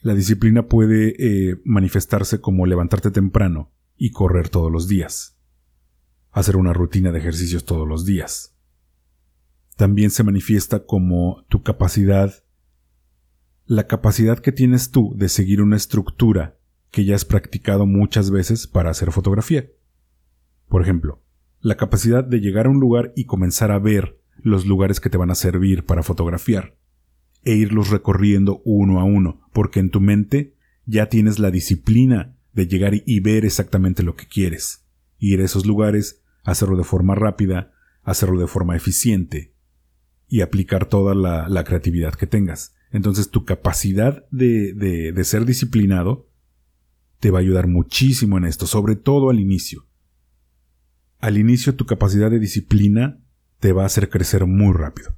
La 0.02 0.12
disciplina 0.12 0.68
puede 0.68 1.14
eh, 1.18 1.62
manifestarse 1.64 2.42
como 2.42 2.66
levantarte 2.66 3.10
temprano 3.10 3.72
y 3.96 4.10
correr 4.10 4.50
todos 4.50 4.70
los 4.70 4.86
días. 4.86 5.40
Hacer 6.30 6.58
una 6.58 6.74
rutina 6.74 7.10
de 7.10 7.20
ejercicios 7.20 7.64
todos 7.64 7.88
los 7.88 8.04
días. 8.04 8.54
También 9.76 10.10
se 10.10 10.24
manifiesta 10.24 10.84
como 10.84 11.46
tu 11.48 11.62
capacidad, 11.62 12.44
la 13.68 13.87
capacidad 13.87 14.38
que 14.38 14.50
tienes 14.50 14.90
tú 14.92 15.12
de 15.14 15.28
seguir 15.28 15.61
una 15.61 15.76
estructura 15.76 16.59
que 16.90 17.04
ya 17.04 17.14
has 17.14 17.26
practicado 17.26 17.85
muchas 17.85 18.31
veces 18.31 18.66
para 18.66 18.88
hacer 18.88 19.12
fotografía. 19.12 19.68
Por 20.68 20.81
ejemplo, 20.81 21.22
la 21.61 21.76
capacidad 21.76 22.24
de 22.24 22.40
llegar 22.40 22.64
a 22.64 22.70
un 22.70 22.81
lugar 22.81 23.12
y 23.14 23.26
comenzar 23.26 23.70
a 23.70 23.78
ver 23.78 24.22
los 24.38 24.64
lugares 24.64 25.00
que 25.00 25.11
te 25.11 25.18
van 25.18 25.31
a 25.31 25.35
servir 25.35 25.85
para 25.85 26.02
fotografiar, 26.02 26.78
e 27.44 27.57
irlos 27.57 27.90
recorriendo 27.90 28.62
uno 28.64 29.00
a 29.00 29.04
uno, 29.04 29.42
porque 29.52 29.81
en 29.81 29.90
tu 29.90 30.00
mente 30.00 30.57
ya 30.87 31.11
tienes 31.11 31.38
la 31.38 31.50
disciplina 31.50 32.38
de 32.54 32.68
llegar 32.68 32.94
y 32.94 33.20
ver 33.20 33.44
exactamente 33.44 34.02
lo 34.02 34.16
que 34.16 34.26
quieres, 34.26 34.87
ir 35.18 35.42
a 35.42 35.44
esos 35.44 35.66
lugares, 35.66 36.22
hacerlo 36.42 36.78
de 36.78 36.85
forma 36.85 37.14
rápida, 37.14 37.74
hacerlo 38.02 38.40
de 38.40 38.46
forma 38.46 38.76
eficiente 38.76 39.52
y 40.26 40.40
aplicar 40.40 40.87
toda 40.87 41.14
la, 41.14 41.64
creatividad 41.64 42.14
que 42.14 42.26
tengas. 42.26 42.77
Entonces 42.90 43.31
tu 43.31 43.44
capacidad 43.44 44.24
de, 44.31 44.72
de 44.72 45.24
ser 45.24 45.44
disciplinado 45.44 46.29
te 47.20 47.31
va 47.31 47.38
a 47.38 47.42
ayudar 47.42 47.66
muchísimo 47.66 48.38
en 48.38 48.44
esto, 48.44 48.66
sobre 48.66 48.96
todo 48.96 49.31
al 49.31 49.40
inicio. 49.40 49.87
Al 51.20 51.37
inicio 51.37 51.74
tu 51.74 51.85
capacidad 51.85 52.31
de 52.31 52.38
disciplina 52.38 53.18
te 53.59 53.72
va 53.72 53.83
a 53.83 53.87
hacer 53.87 54.09
crecer 54.09 54.46
muy 54.46 54.72
rápido. 54.72 55.16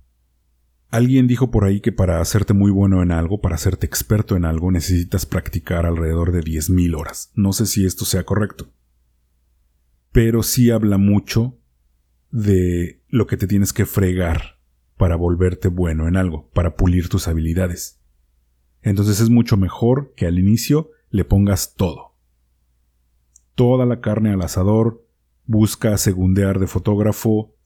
Alguien 0.91 1.29
dijo 1.29 1.53
por 1.53 1.65
ahí 1.65 1.81
que 1.81 1.93
para 1.93 2.21
hacerte 2.21 2.53
muy 2.53 2.73
bueno 2.73 3.03
en 3.03 3.13
algo, 3.13 3.41
para 3.41 3.55
hacerte 3.55 3.87
experto 3.87 4.37
en 4.37 4.45
algo, 4.45 4.73
necesitas 4.73 5.25
practicar 5.25 5.87
alrededor 5.87 6.33
de 6.33 6.41
10.000 6.41 6.99
horas. 6.99 7.31
No 7.35 7.53
sé 7.53 7.67
si 7.67 7.87
esto 7.87 8.05
sea 8.05 8.25
correcto. 8.25 8.73
Pero 10.11 10.43
sí 10.43 10.71
habla 10.71 10.99
mucho 10.99 11.59
de 12.33 13.03
lo 13.09 13.29
que 13.29 13.37
te 13.37 13.47
tienes 13.47 13.73
que 13.73 13.87
fregar 13.87 14.60
para 15.01 15.17
volverte 15.17 15.69
bueno 15.69 16.09
en 16.09 16.19
algo, 16.19 16.51
para 16.53 16.77
pulir 16.77 17.09
tus 17.09 17.27
habilidades. 17.27 18.03
Entonces 18.83 19.19
es 19.21 19.31
mucho 19.31 19.57
mejor 19.57 20.13
que 20.15 20.27
al 20.27 20.39
inicio 20.39 20.91
le 21.09 21.25
pongas 21.25 21.75
todo. 21.75 22.17
Toda 23.55 23.87
la 23.87 24.03
carne 24.03 24.31
al 24.31 24.43
asador, 24.43 25.09
busca 25.47 25.97
segundear 25.97 26.59
de 26.59 26.67
fotógrafo, 26.67 27.57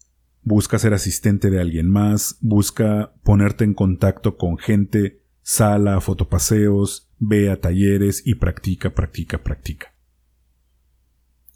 busca 0.42 0.78
ser 0.78 0.94
asistente 0.94 1.50
de 1.50 1.60
alguien 1.60 1.90
más, 1.90 2.38
busca 2.40 3.14
ponerte 3.24 3.64
en 3.64 3.74
contacto 3.74 4.36
con 4.36 4.56
gente, 4.56 5.20
sala 5.42 6.00
fotopaseos, 6.00 7.10
ve 7.18 7.50
a 7.50 7.60
talleres 7.60 8.24
y 8.24 8.36
practica, 8.36 8.94
practica, 8.94 9.42
practica. 9.42 9.92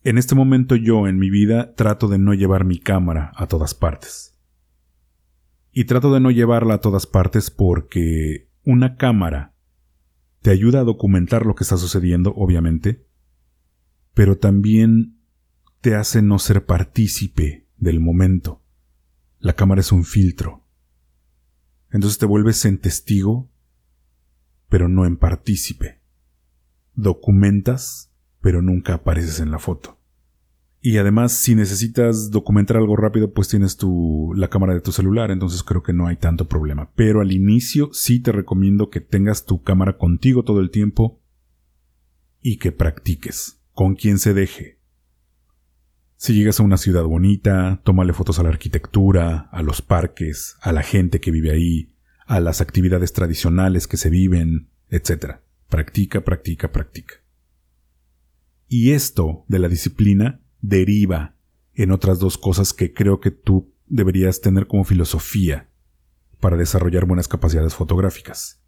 En 0.03 0.19
este 0.19 0.35
momento 0.35 0.75
yo 0.75 1.07
en 1.07 1.21
mi 1.21 1.31
vida 1.31 1.73
trato 1.77 2.09
de 2.09 2.19
no 2.19 2.35
llevar 2.35 2.64
mi 2.64 2.81
cámara 2.81 3.31
a 3.37 3.47
todas 3.47 3.75
partes. 3.75 4.38
Y 5.79 5.85
trato 5.85 6.12
de 6.12 6.19
no 6.19 6.33
llevarla 6.33 6.75
a 6.75 6.81
todas 6.81 7.07
partes 7.07 7.53
porque 7.53 8.51
una 8.64 8.97
cámara 8.97 9.55
te 10.41 10.51
ayuda 10.51 10.81
a 10.81 10.85
documentar 10.85 11.47
lo 11.47 11.55
que 11.55 11.62
está 11.62 11.77
sucediendo, 11.77 12.35
obviamente, 12.35 13.07
pero 14.12 14.38
también 14.38 15.21
te 15.81 15.95
hace 15.95 16.21
no 16.21 16.41
ser 16.41 16.67
partícipe 16.67 17.69
del 17.77 18.01
momento. 18.01 18.61
La 19.38 19.53
cámara 19.53 19.81
es 19.81 19.93
un 19.93 20.05
filtro. 20.05 20.67
Entonces 21.93 22.19
te 22.19 22.27
vuelves 22.27 22.64
en 22.64 22.79
testigo, 22.79 23.49
pero 24.69 24.88
no 24.88 25.07
en 25.07 25.17
partícipe. 25.17 26.01
Documentas, 26.95 28.12
pero 28.41 28.62
nunca 28.62 28.95
apareces 28.95 29.38
en 29.38 29.53
la 29.53 29.61
foto. 29.61 29.98
Y 30.88 30.96
además, 30.96 31.33
si 31.33 31.55
necesitas 31.55 32.31
documentar 32.31 32.79
algo 32.79 32.96
rápido, 32.96 33.35
pues 33.35 33.48
tienes 33.48 33.77
tu, 33.77 34.33
la 34.35 34.48
cámara 34.48 34.72
de 34.72 34.81
tu 34.81 34.90
celular, 34.90 35.31
entonces 35.31 35.62
creo 35.62 35.83
que 35.83 35.92
no 35.92 36.07
hay 36.07 36.16
tanto 36.16 36.48
problema. 36.48 36.90
Pero 36.94 37.20
al 37.20 37.31
inicio 37.31 37.90
sí 37.92 38.20
te 38.20 38.33
recomiendo 38.33 38.88
que 38.88 39.03
tengas 39.03 39.44
tu 39.44 39.62
cámara 39.62 39.98
contigo 39.98 40.44
todo 40.44 40.61
el 40.61 40.70
tiempo 40.70 41.20
y 42.40 42.57
que 42.57 42.72
practiques, 42.72 43.61
con 43.74 43.96
quien 43.96 44.18
se 44.18 44.33
deje, 44.33 44.79
si 46.16 46.33
llegas 46.33 46.59
a 46.59 46.62
una 46.62 46.79
ciudad 46.79 47.05
bonita, 47.05 47.83
tómale 47.85 48.14
fotos 48.14 48.38
a 48.38 48.42
la 48.42 48.48
arquitectura, 48.48 49.51
a 49.53 49.62
los 49.62 49.83
parques, 49.83 50.57
a 50.62 50.72
la 50.72 50.83
gente 50.83 51.20
que 51.20 51.31
vive 51.31 51.51
ahí, 51.51 51.92
a 52.24 52.40
las 52.40 52.62
actividades 52.62 53.12
tradicionales 53.12 53.87
que 53.88 53.98
se 53.98 54.09
viven, 54.09 54.70
etc. 54.88 55.40
Practica, 55.68 56.22
practica, 56.24 56.72
practica. 56.72 57.16
Y 58.68 58.92
esto 58.92 59.44
de 59.48 59.59
la 59.59 59.68
disciplina 59.68 60.40
deriva 60.61 61.35
en 61.75 61.92
otras 61.92 62.18
dos 62.18 62.38
cosas 62.38 62.73
que 62.73 62.92
creo 62.92 63.21
que 63.21 63.31
tú 63.31 63.73
deberías 63.87 64.40
tener 64.40 64.66
como 64.66 64.85
filosofía 64.85 65.68
para 66.40 66.57
desarrollar 66.57 67.07
buenas 67.07 67.29
capacidades 67.29 67.75
fotográficas. 67.75 68.62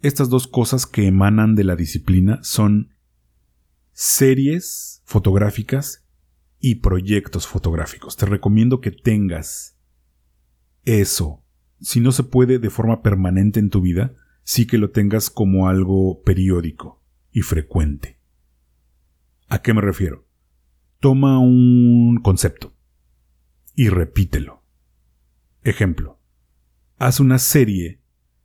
Estas 0.00 0.28
dos 0.28 0.46
cosas 0.46 0.86
que 0.86 1.06
emanan 1.06 1.54
de 1.54 1.64
la 1.64 1.76
disciplina 1.76 2.38
son 2.42 2.94
series 3.92 5.02
fotográficas 5.04 6.06
y 6.60 6.76
proyectos 6.76 7.46
fotográficos. 7.46 8.16
Te 8.16 8.26
recomiendo 8.26 8.80
que 8.80 8.92
tengas 8.92 9.76
eso. 10.84 11.42
Si 11.80 12.00
no 12.00 12.12
se 12.12 12.24
puede 12.24 12.58
de 12.58 12.70
forma 12.70 13.02
permanente 13.02 13.58
en 13.58 13.70
tu 13.70 13.80
vida, 13.80 14.14
sí 14.44 14.66
que 14.66 14.78
lo 14.78 14.90
tengas 14.90 15.30
como 15.30 15.68
algo 15.68 16.22
periódico 16.22 17.02
y 17.32 17.42
frecuente. 17.42 18.18
¿A 19.48 19.62
qué 19.62 19.74
me 19.74 19.80
refiero? 19.80 20.27
Toma 21.00 21.38
un 21.38 22.18
concepto 22.22 22.74
y 23.76 23.88
repítelo. 23.88 24.64
Ejemplo. 25.62 26.18
Haz 26.98 27.20
una 27.20 27.38
serie 27.38 28.00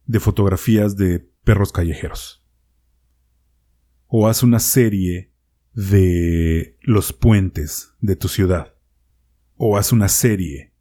de 0.06 0.20
fotografías 0.20 0.96
de 0.96 1.28
perros 1.44 1.72
callejeros. 1.72 2.46
O 4.06 4.28
haz 4.28 4.44
una 4.44 4.60
serie 4.60 5.32
de 5.74 6.78
los 6.82 7.12
puentes 7.12 7.96
de 8.02 8.16
tu 8.16 8.28
ciudad. 8.28 8.76
O 9.56 9.76
haz 9.76 9.92
una 9.92 10.08
serie 10.08 10.74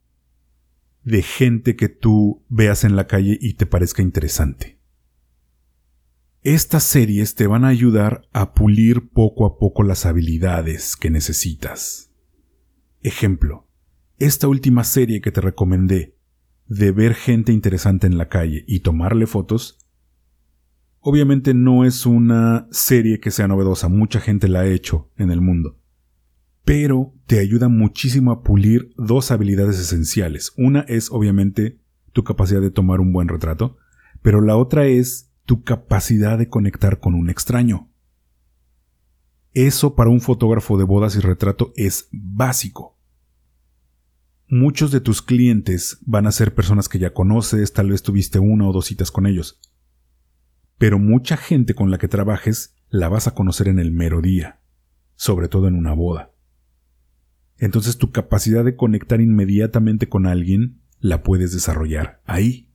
de 1.05 1.23
gente 1.23 1.75
que 1.75 1.89
tú 1.89 2.45
veas 2.51 2.85
en 2.85 2.97
la 2.97 3.07
calle 3.07 3.39
y 3.41 3.55
te 3.55 3.65
parezca 3.65 4.03
interesante. 4.03 4.82
Estas 6.43 6.83
series 6.83 7.35
te 7.35 7.47
van 7.47 7.65
a 7.65 7.69
ayudar 7.69 8.29
a 8.33 8.53
pulir 8.53 9.11
poco 9.11 9.47
a 9.47 9.59
poco 9.59 9.83
las 9.83 10.07
habilidades 10.07 10.97
que 10.97 11.11
necesitas. 11.11 12.11
Ejemplo, 13.01 13.69
esta 14.19 14.49
última 14.49 14.85
serie 14.85 15.21
que 15.21 15.33
te 15.33 15.41
recomendé 15.41 16.17
de 16.67 16.93
ver 16.93 17.15
gente 17.15 17.53
interesante 17.53 18.07
en 18.07 18.19
la 18.19 18.29
calle 18.29 18.65
y 18.67 18.81
tomarle 18.81 19.27
fotos 19.27 19.83
Obviamente 21.05 21.53
no 21.53 21.85
es 21.85 22.07
una 22.07 22.69
serie 22.71 23.19
que 23.19 23.33
sea 23.33 23.49
novedosa, 23.49 23.89
mucha 23.89 24.21
gente 24.21 24.47
la 24.47 24.61
ha 24.61 24.67
hecho 24.67 25.11
en 25.17 25.33
el 25.33 25.41
mundo. 25.41 25.77
Pero 26.65 27.13
te 27.27 27.41
ayuda 27.41 27.69
muchísimo 27.69 28.31
a 28.31 28.45
pulir 28.45 28.93
dos 28.97 29.33
habilidades 29.33 29.81
esenciales. 29.81 30.53
Una 30.57 30.83
es 30.83 31.11
obviamente 31.11 31.81
tu 32.13 32.23
capacidad 32.23 32.61
de 32.61 32.71
tomar 32.71 33.01
un 33.01 33.13
buen 33.13 33.27
retrato, 33.27 33.79
pero 34.23 34.41
la 34.41 34.57
otra 34.57 34.87
es 34.87 35.32
tu 35.45 35.63
capacidad 35.63 36.39
de 36.39 36.49
conectar 36.49 37.01
con 37.01 37.15
un 37.15 37.31
extraño. 37.31 37.91
Eso 39.53 39.95
para 39.95 40.11
un 40.11 40.21
fotógrafo 40.21 40.79
de 40.79 40.85
bodas 40.85 41.17
y 41.17 41.21
retrato 41.21 41.73
es 41.77 42.09
básico. 42.11 42.99
Muchos 44.49 44.91
de 44.91 45.01
tus 45.01 45.23
clientes 45.23 45.99
van 46.03 46.27
a 46.27 46.33
ser 46.33 46.55
personas 46.55 46.89
que 46.89 46.99
ya 46.99 47.13
conoces, 47.13 47.73
tal 47.73 47.91
vez 47.91 48.03
tuviste 48.03 48.39
una 48.39 48.69
o 48.69 48.73
dos 48.73 48.87
citas 48.87 49.11
con 49.11 49.27
ellos. 49.27 49.61
Pero 50.79 50.99
mucha 50.99 51.37
gente 51.37 51.75
con 51.75 51.91
la 51.91 51.99
que 51.99 52.09
trabajes 52.09 52.75
la 52.89 53.09
vas 53.09 53.27
a 53.27 53.35
conocer 53.35 53.69
en 53.69 53.79
el 53.79 53.93
mero 53.93 54.21
día, 54.21 54.61
sobre 55.15 55.49
todo 55.49 55.69
en 55.69 55.75
una 55.75 55.95
boda. 55.95 56.33
Entonces 57.59 57.97
tu 57.97 58.11
capacidad 58.11 58.65
de 58.65 58.77
conectar 58.77 59.21
inmediatamente 59.21 60.09
con 60.09 60.27
alguien 60.27 60.83
la 60.99 61.23
puedes 61.23 61.53
desarrollar 61.53 62.21
ahí. 62.25 62.72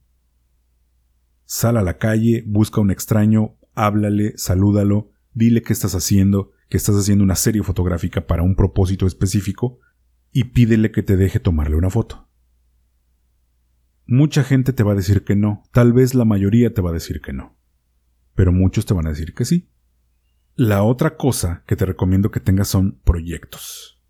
Sal 1.50 1.78
a 1.78 1.82
la 1.82 1.98
calle, 1.98 2.44
busca 2.46 2.82
a 2.82 2.84
un 2.84 2.92
extraño, 2.92 3.56
háblale, 3.74 4.34
salúdalo, 4.38 5.14
dile 5.34 5.62
qué 5.62 5.72
estás 5.72 5.96
haciendo, 5.96 6.52
que 6.68 6.76
estás 6.76 6.98
haciendo 6.98 7.24
una 7.24 7.36
serie 7.36 7.64
fotográfica 7.64 8.28
para 8.28 8.44
un 8.44 8.54
propósito 8.54 9.08
específico 9.08 9.80
y 10.34 10.44
pídele 10.44 10.92
que 10.92 11.04
te 11.04 11.16
deje 11.16 11.40
tomarle 11.40 11.78
una 11.78 11.90
foto. 11.90 12.28
Mucha 14.06 14.44
gente 14.44 14.74
te 14.74 14.84
va 14.84 14.92
a 14.92 14.96
decir 14.96 15.24
que 15.24 15.38
no, 15.38 15.64
tal 15.72 15.94
vez 15.94 16.16
la 16.16 16.26
mayoría 16.26 16.74
te 16.74 16.82
va 16.82 16.90
a 16.90 16.94
decir 16.94 17.22
que 17.22 17.32
no, 17.32 17.56
pero 18.36 18.52
muchos 18.52 18.86
te 18.86 18.94
van 18.94 19.08
a 19.08 19.12
decir 19.12 19.34
que 19.34 19.46
sí. 19.46 19.70
La 20.56 20.84
otra 20.84 21.16
cosa 21.16 21.64
que 21.66 21.78
te 21.78 21.86
recomiendo 21.86 22.30
que 22.30 22.42
tengas 22.42 22.68
son 22.68 23.00
proyectos. 23.06 24.04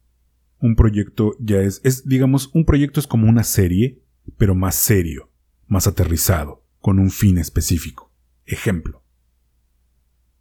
Un 0.59 0.75
proyecto 0.75 1.35
ya 1.39 1.59
es, 1.59 1.81
es, 1.83 2.07
digamos, 2.07 2.49
un 2.55 2.65
proyecto 2.65 2.99
es 2.99 3.05
como 3.05 3.29
una 3.29 3.43
serie, 3.43 4.01
pero 4.39 4.55
más 4.55 4.73
serio, 4.73 5.29
más 5.67 5.85
aterrizado 5.85 6.63
con 6.79 6.99
un 6.99 7.11
fin 7.11 7.37
específico. 7.37 8.13
Ejemplo. 8.45 9.03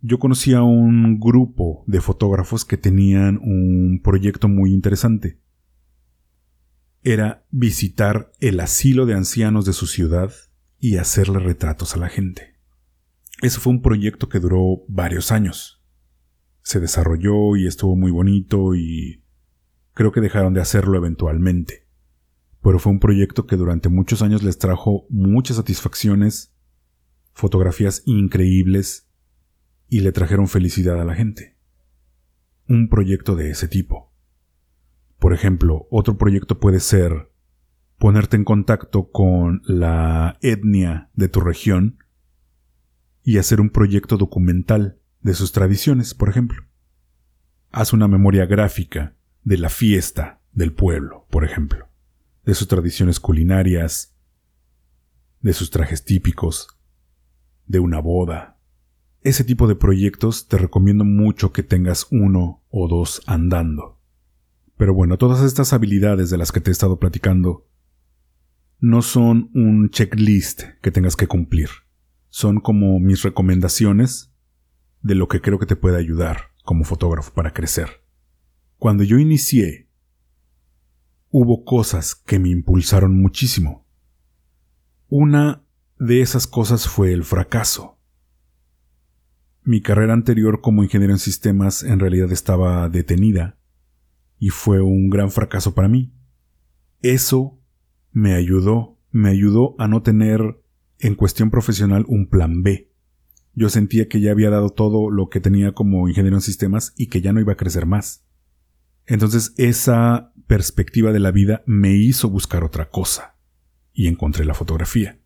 Yo 0.01 0.18
conocí 0.18 0.53
a 0.53 0.62
un 0.62 1.18
grupo 1.18 1.83
de 1.87 2.01
fotógrafos 2.01 2.64
que 2.64 2.77
tenían 2.77 3.38
un 3.38 4.01
proyecto 4.03 4.49
muy 4.49 4.72
interesante. 4.72 5.40
Era 7.03 7.44
visitar 7.51 8.33
el 8.40 8.61
asilo 8.61 9.07
de 9.07 9.14
ancianos 9.14 9.64
de 9.64 9.72
su 9.72 9.87
ciudad 9.87 10.33
y 10.79 10.99
hacerle 10.99 11.38
retratos 11.38 11.94
a 11.94 11.99
la 11.99 12.09
gente. 12.09 12.57
Ese 13.42 13.59
fue 13.59 13.72
un 13.72 13.83
proyecto 13.83 14.29
que 14.29 14.38
duró 14.38 14.85
varios 14.88 15.33
años. 15.33 15.83
Se 16.62 16.81
desarrolló 16.81 17.57
y 17.57 17.66
estuvo 17.66 17.96
muy 17.96 18.11
bonito 18.11 18.75
y 18.75 19.25
creo 19.94 20.12
que 20.12 20.20
dejaron 20.20 20.55
de 20.55 20.61
hacerlo 20.61 20.96
eventualmente 20.99 21.86
pero 22.62 22.79
fue 22.79 22.92
un 22.92 22.99
proyecto 22.99 23.47
que 23.47 23.57
durante 23.57 23.88
muchos 23.88 24.23
años 24.23 24.42
les 24.42 24.59
trajo 24.59 25.07
muchas 25.09 25.57
satisfacciones, 25.57 26.53
fotografías 27.33 28.03
increíbles 28.07 29.09
y 29.88 30.01
le 30.01 30.12
trajeron 30.12 30.49
felicidad 30.49 31.01
a 31.01 31.05
la 31.05 31.14
gente. 31.14 31.57
Un 32.69 32.88
proyecto 32.88 33.37
de 33.37 33.51
ese 33.51 33.69
tipo. 33.69 34.12
Por 35.19 35.33
ejemplo, 35.33 35.87
otro 35.90 36.19
proyecto 36.19 36.59
puede 36.59 36.81
ser 36.81 37.31
ponerte 37.99 38.37
en 38.37 38.45
contacto 38.45 39.11
con 39.11 39.62
la 39.64 40.37
etnia 40.42 41.11
de 41.14 41.29
tu 41.29 41.40
región 41.40 41.99
y 43.23 43.38
hacer 43.38 43.61
un 43.61 43.71
proyecto 43.71 44.16
documental 44.16 44.99
de 45.21 45.35
sus 45.35 45.53
tradiciones, 45.53 46.14
por 46.14 46.29
ejemplo. 46.29 46.64
Haz 47.71 47.92
una 47.92 48.09
memoria 48.09 48.47
gráfica 48.47 49.14
de 49.45 49.59
la 49.59 49.69
fiesta 49.69 50.40
del 50.53 50.73
pueblo, 50.73 51.27
por 51.31 51.45
ejemplo 51.45 51.87
de 52.46 52.54
sus 52.54 52.68
tradiciones 52.68 53.18
culinarias, 53.18 54.16
de 55.40 55.52
sus 55.52 55.70
trajes 55.70 56.04
típicos, 56.04 56.68
de 57.66 57.80
una 57.80 57.98
boda. 58.00 58.61
Ese 59.20 59.42
tipo 59.42 59.66
de 59.66 59.74
proyectos 59.74 60.46
te 60.46 60.56
recomiendo 60.56 61.04
mucho 61.04 61.52
que 61.52 61.64
tengas 61.64 62.06
uno 62.12 62.64
o 62.70 62.87
dos 62.87 63.20
andando. 63.26 64.00
Pero 64.76 64.94
bueno, 64.94 65.18
todas 65.18 65.42
estas 65.42 65.72
habilidades 65.72 66.30
de 66.30 66.38
las 66.38 66.52
que 66.52 66.61
te 66.61 66.70
he 66.70 66.72
estado 66.72 67.00
platicando 67.00 67.66
no 68.78 69.02
son 69.02 69.50
un 69.52 69.90
checklist 69.90 70.62
que 70.82 70.92
tengas 70.92 71.16
que 71.16 71.26
cumplir. 71.26 71.70
Son 72.28 72.61
como 72.61 73.00
mis 73.00 73.22
recomendaciones 73.22 74.32
de 75.02 75.16
lo 75.16 75.26
que 75.26 75.40
creo 75.40 75.59
que 75.59 75.66
te 75.66 75.76
puede 75.76 75.98
ayudar 75.98 76.52
como 76.62 76.85
fotógrafo 76.85 77.32
para 77.35 77.52
crecer. 77.52 78.04
Cuando 78.76 79.02
yo 79.02 79.18
inicié 79.18 79.86
hubo 81.31 81.65
cosas 81.65 82.15
que 82.15 82.39
me 82.39 82.51
impulsaron 82.51 83.21
muchísimo. 83.21 83.87
Una 85.09 85.65
de 85.99 86.21
esas 86.21 86.47
cosas 86.47 86.89
fue 86.89 87.12
el 87.12 87.25
fracaso. 87.25 87.99
Mi 89.62 89.81
carrera 89.81 90.12
anterior 90.12 90.61
como 90.61 90.83
ingeniero 90.83 91.12
en 91.12 91.19
sistemas 91.19 91.83
en 91.83 91.99
realidad 91.99 92.31
estaba 92.31 92.89
detenida 92.89 93.59
y 94.39 94.51
fue 94.51 94.81
un 94.81 95.09
gran 95.09 95.31
fracaso 95.31 95.75
para 95.75 95.89
mí. 95.89 96.12
Eso 97.03 97.61
me 98.12 98.35
ayudó, 98.35 98.99
me 99.11 99.31
ayudó 99.31 99.75
a 99.79 99.89
no 99.89 100.03
tener 100.03 100.62
en 100.99 101.15
cuestión 101.15 101.51
profesional 101.51 102.05
un 102.09 102.29
plan 102.29 102.62
B. 102.62 102.93
Yo 103.55 103.69
sentía 103.69 104.09
que 104.09 104.21
ya 104.21 104.31
había 104.31 104.51
dado 104.51 104.71
todo 104.71 105.11
lo 105.11 105.29
que 105.29 105.41
tenía 105.41 105.73
como 105.73 106.09
ingeniero 106.09 106.37
en 106.37 106.43
sistemas 106.43 106.93
y 106.97 107.09
que 107.09 107.21
ya 107.21 107.33
no 107.33 107.41
iba 107.41 107.55
a 107.55 107.57
crecer 107.57 107.87
más. 107.87 108.25
Entonces 109.07 109.55
esa 109.57 110.33
perspectiva 110.46 111.12
de 111.12 111.20
la 111.20 111.30
vida 111.30 111.62
me 111.66 111.94
hizo 111.94 112.28
buscar 112.28 112.64
otra 112.64 112.90
cosa 112.90 113.37
y 113.92 114.06
encontré 114.06 114.44
la 114.44 114.54
fotografía. 114.54 115.18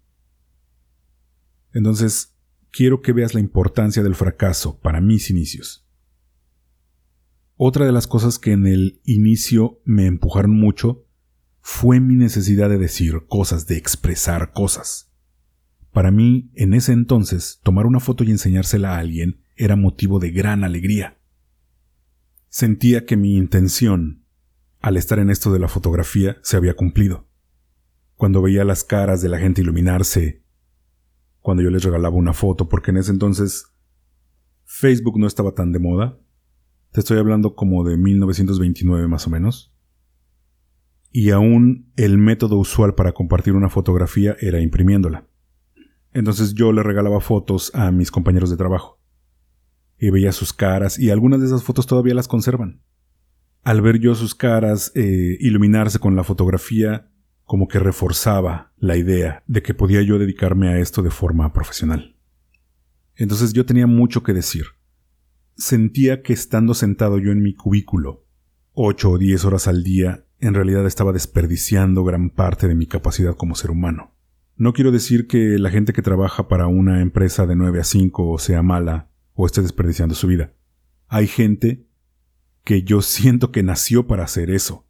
Entonces, 1.73 2.35
quiero 2.71 3.03
que 3.03 3.13
veas 3.13 3.35
la 3.35 3.41
importancia 3.41 4.03
del 4.03 4.15
fracaso 4.15 4.79
para 4.81 5.01
mis 5.01 5.31
inicios. 5.31 5.87
Otra 7.57 7.85
de 7.85 7.93
las 7.93 8.07
cosas 8.07 8.39
que 8.39 8.53
en 8.53 8.67
el 8.67 9.01
inicio 9.05 9.81
me 9.85 10.07
empujaron 10.07 10.53
mucho 10.53 11.05
fue 11.61 12.01
mi 12.01 12.15
necesidad 12.15 12.71
de 12.71 12.79
decir 12.79 13.27
cosas, 13.29 13.67
de 13.67 13.77
expresar 13.77 14.53
cosas. 14.53 15.13
Para 15.93 16.11
mí, 16.11 16.51
en 16.55 16.73
ese 16.73 16.93
entonces, 16.93 17.61
tomar 17.63 17.87
una 17.87 18.01
foto 18.01 18.25
y 18.25 18.31
enseñársela 18.31 18.95
a 18.95 18.99
alguien 18.99 19.43
era 19.57 19.77
motivo 19.77 20.21
de 20.21 20.31
gran 20.31 20.65
alegría. 20.65 21.19
Sentía 22.49 23.05
que 23.05 23.17
mi 23.17 23.37
intención, 23.37 24.20
al 24.81 24.97
estar 24.97 25.19
en 25.19 25.31
esto 25.31 25.53
de 25.53 25.59
la 25.59 25.69
fotografía, 25.69 26.39
se 26.43 26.57
había 26.57 26.75
cumplido. 26.75 27.29
Cuando 28.15 28.43
veía 28.43 28.65
las 28.65 28.85
caras 28.85 29.23
de 29.23 29.29
la 29.29 29.39
gente 29.39 29.61
iluminarse, 29.61 30.43
cuando 31.41 31.63
yo 31.63 31.71
les 31.71 31.85
regalaba 31.85 32.17
una 32.17 32.33
foto, 32.33 32.69
porque 32.69 32.91
en 32.91 32.99
ese 32.99 33.13
entonces 33.13 33.73
Facebook 34.65 35.19
no 35.19 35.27
estaba 35.27 35.53
tan 35.53 35.73
de 35.73 35.79
moda. 35.79 36.19
Te 36.93 37.01
estoy 37.01 37.19
hablando 37.19 37.55
como 37.55 37.85
de 37.85 37.97
1929 37.97 39.09
más 39.09 39.27
o 39.27 39.31
menos. 39.31 39.75
Y 41.13 41.31
aún 41.31 41.93
el 41.97 42.19
método 42.19 42.57
usual 42.57 42.95
para 42.95 43.13
compartir 43.13 43.55
una 43.55 43.69
fotografía 43.69 44.37
era 44.41 44.61
imprimiéndola. 44.61 45.27
Entonces 46.13 46.55
yo 46.55 46.73
le 46.73 46.83
regalaba 46.83 47.21
fotos 47.21 47.75
a 47.75 47.91
mis 47.91 48.11
compañeros 48.11 48.51
de 48.51 48.57
trabajo 48.57 49.01
y 49.99 50.11
veía 50.11 50.33
sus 50.33 50.53
caras 50.53 50.99
y 50.99 51.11
algunas 51.11 51.41
de 51.41 51.47
esas 51.47 51.63
fotos 51.63 51.87
todavía 51.87 52.15
las 52.15 52.29
conservan. 52.29 52.81
Al 53.63 53.83
ver 53.83 53.99
yo 53.99 54.15
sus 54.15 54.35
caras 54.35 54.93
eh, 54.95 55.37
iluminarse 55.41 55.99
con 55.99 56.17
la 56.17 56.25
fotografía, 56.25 57.11
como 57.45 57.69
que 57.69 57.79
reforzaba 57.79 58.73
la 58.79 58.97
idea 58.97 59.43
de 59.47 59.63
que 59.63 59.75
podía 59.75 60.03
yo 60.03 60.19
dedicarme 60.19 60.69
a 60.69 60.79
esto 60.79 61.03
de 61.03 61.11
forma 61.11 61.53
profesional. 61.53 62.17
Entonces 63.17 63.53
yo 63.53 63.67
tenía 63.67 63.87
mucho 63.87 64.23
que 64.23 64.33
decir. 64.33 64.65
Sentía 65.57 66.23
que 66.23 66.33
estando 66.33 66.73
sentado 66.73 67.19
yo 67.19 67.33
en 67.33 67.43
mi 67.43 67.55
cubículo, 67.55 68.25
ocho 68.73 69.11
o 69.11 69.19
diez 69.19 69.45
horas 69.45 69.69
al 69.69 69.83
día, 69.83 70.25
en 70.39 70.55
realidad 70.55 70.87
estaba 70.87 71.13
desperdiciando 71.13 72.03
gran 72.03 72.31
parte 72.31 72.67
de 72.67 72.75
mi 72.75 72.87
capacidad 72.87 73.37
como 73.37 73.55
ser 73.55 73.71
humano. 73.71 74.15
No 74.57 74.73
quiero 74.73 74.91
decir 74.91 75.27
que 75.27 75.59
la 75.59 75.71
gente 75.71 75.93
que 75.93 76.03
trabaja 76.03 76.49
para 76.49 76.67
una 76.67 77.03
empresa 77.03 77.47
de 77.47 77.57
nueve 77.57 77.81
a 77.81 77.85
cinco 77.85 78.39
sea 78.39 78.63
mala 78.63 79.11
o 79.35 79.45
esté 79.45 79.61
desperdiciando 79.61 80.15
su 80.15 80.27
vida. 80.27 80.55
Hay 81.09 81.27
gente 81.27 81.90
que 82.65 82.83
yo 82.83 83.03
siento 83.03 83.53
que 83.53 83.63
nació 83.63 84.07
para 84.07 84.25
hacer 84.25 84.51
eso, 84.51 84.87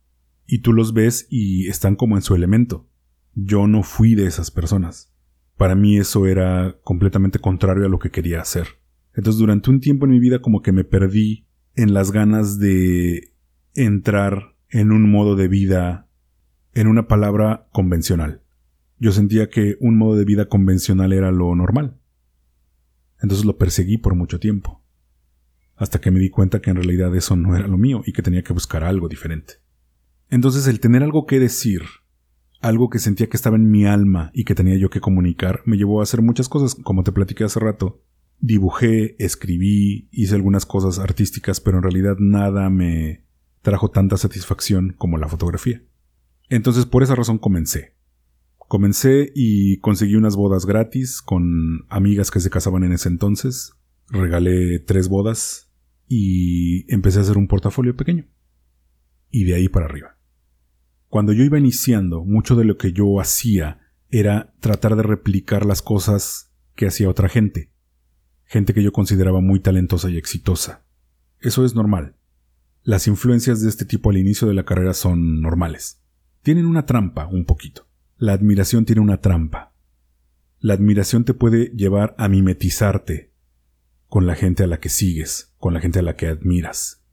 y 0.46 0.59
tú 0.59 0.72
los 0.72 0.92
ves 0.92 1.26
y 1.30 1.68
están 1.68 1.96
como 1.96 2.16
en 2.16 2.22
su 2.22 2.35
elemento. 2.35 2.88
Yo 3.35 3.66
no 3.68 3.83
fui 3.83 4.14
de 4.14 4.26
esas 4.26 4.50
personas. 4.50 5.12
Para 5.56 5.74
mí 5.74 5.96
eso 5.98 6.26
era 6.26 6.76
completamente 6.83 7.38
contrario 7.38 7.87
a 7.87 7.88
lo 7.88 7.98
que 7.98 8.11
quería 8.11 8.40
hacer. 8.40 8.66
Entonces 9.14 9.38
durante 9.38 9.70
un 9.70 9.80
tiempo 9.80 10.06
en 10.06 10.12
mi 10.12 10.18
vida 10.18 10.40
como 10.40 10.62
que 10.62 10.72
me 10.72 10.85
perdí 10.85 11.46
en 11.74 11.94
las 11.94 12.11
ganas 12.11 12.59
de 12.59 13.33
entrar 13.74 14.56
en 14.68 14.90
un 14.92 15.11
modo 15.11 15.37
de 15.37 15.48
vida, 15.48 16.09
en 16.74 16.87
una 16.87 17.06
palabra 17.06 17.68
convencional. 17.72 18.42
Yo 18.98 19.12
sentía 19.12 19.48
que 19.48 19.76
un 19.80 19.96
modo 19.96 20.16
de 20.16 20.24
vida 20.24 20.46
convencional 20.46 21.12
era 21.12 21.30
lo 21.30 21.54
normal. 21.54 21.96
Entonces 23.22 23.44
lo 23.46 23.59
perseguí 23.59 23.98
por 23.98 24.14
mucho 24.14 24.40
tiempo, 24.40 24.79
hasta 25.80 25.98
que 25.98 26.10
me 26.10 26.20
di 26.20 26.28
cuenta 26.28 26.60
que 26.60 26.68
en 26.68 26.76
realidad 26.76 27.16
eso 27.16 27.36
no 27.36 27.56
era 27.56 27.66
lo 27.66 27.78
mío 27.78 28.02
y 28.04 28.12
que 28.12 28.20
tenía 28.20 28.42
que 28.42 28.52
buscar 28.52 28.84
algo 28.84 29.08
diferente. 29.08 29.54
Entonces 30.28 30.66
el 30.66 30.78
tener 30.78 31.02
algo 31.02 31.24
que 31.24 31.40
decir, 31.40 31.80
algo 32.60 32.90
que 32.90 32.98
sentía 32.98 33.30
que 33.30 33.36
estaba 33.38 33.56
en 33.56 33.70
mi 33.70 33.86
alma 33.86 34.30
y 34.34 34.44
que 34.44 34.54
tenía 34.54 34.76
yo 34.76 34.90
que 34.90 35.00
comunicar, 35.00 35.62
me 35.64 35.78
llevó 35.78 36.00
a 36.00 36.02
hacer 36.02 36.20
muchas 36.20 36.50
cosas, 36.50 36.74
como 36.74 37.02
te 37.02 37.12
platiqué 37.12 37.44
hace 37.44 37.60
rato, 37.60 38.04
dibujé, 38.40 39.16
escribí, 39.24 40.06
hice 40.12 40.34
algunas 40.34 40.66
cosas 40.66 40.98
artísticas, 40.98 41.62
pero 41.62 41.78
en 41.78 41.84
realidad 41.84 42.16
nada 42.18 42.68
me 42.68 43.24
trajo 43.62 43.90
tanta 43.90 44.18
satisfacción 44.18 44.94
como 44.98 45.16
la 45.16 45.28
fotografía. 45.28 45.82
Entonces 46.50 46.84
por 46.84 47.02
esa 47.02 47.14
razón 47.14 47.38
comencé. 47.38 47.96
Comencé 48.58 49.32
y 49.34 49.78
conseguí 49.78 50.14
unas 50.14 50.36
bodas 50.36 50.66
gratis 50.66 51.22
con 51.22 51.86
amigas 51.88 52.30
que 52.30 52.40
se 52.40 52.50
casaban 52.50 52.84
en 52.84 52.92
ese 52.92 53.08
entonces. 53.08 53.72
Regalé 54.10 54.78
tres 54.80 55.08
bodas 55.08 55.68
y 56.12 56.92
empecé 56.92 57.20
a 57.20 57.23
hacer 57.23 57.38
un 57.38 57.46
portafolio 57.46 57.96
pequeño. 57.96 58.27
Y 59.31 59.44
de 59.44 59.55
ahí 59.55 59.68
para 59.68 59.87
arriba. 59.87 60.18
Cuando 61.07 61.33
yo 61.33 61.44
iba 61.44 61.57
iniciando, 61.57 62.25
mucho 62.25 62.57
de 62.57 62.64
lo 62.64 62.77
que 62.77 62.92
yo 62.92 63.20
hacía 63.20 63.79
era 64.09 64.53
tratar 64.59 64.96
de 64.96 65.05
replicar 65.05 65.64
las 65.64 65.83
cosas 65.83 66.53
que 66.75 66.88
hacía 66.88 67.09
otra 67.09 67.29
gente. 67.29 67.70
Gente 68.44 68.75
que 68.75 68.83
yo 68.83 68.90
consideraba 68.90 69.40
muy 69.40 69.61
talentosa 69.61 70.11
y 70.11 70.16
exitosa. 70.16 70.85
Eso 71.38 71.64
es 71.64 71.77
normal. 71.77 72.16
Las 72.83 73.07
influencias 73.07 73.62
de 73.62 73.68
este 73.68 73.85
tipo 73.85 74.11
al 74.11 74.16
inicio 74.16 74.49
de 74.49 74.55
la 74.55 74.64
carrera 74.64 74.94
son 74.94 75.40
normales. 75.40 76.03
Tienen 76.42 76.66
una 76.66 76.87
trampa, 76.87 77.29
un 77.29 77.44
poquito. 77.44 77.87
La 78.16 78.33
admiración 78.33 78.85
tiene 78.85 79.01
una 79.01 79.20
trampa. 79.20 79.77
La 80.59 80.75
admiración 80.75 81.25
te 81.25 81.35
puede 81.35 81.66
llevar 81.77 82.16
a 82.18 82.27
mimetizarte 82.27 83.33
con 84.09 84.27
la 84.27 84.35
gente 84.35 84.64
a 84.64 84.66
la 84.66 84.81
que 84.81 84.88
sigues, 84.88 85.49
con 85.61 85.75
la 85.75 85.81
gente 85.81 86.01
a 86.01 86.03
la 86.03 86.16
que 86.16 86.27
admiras. 86.27 87.05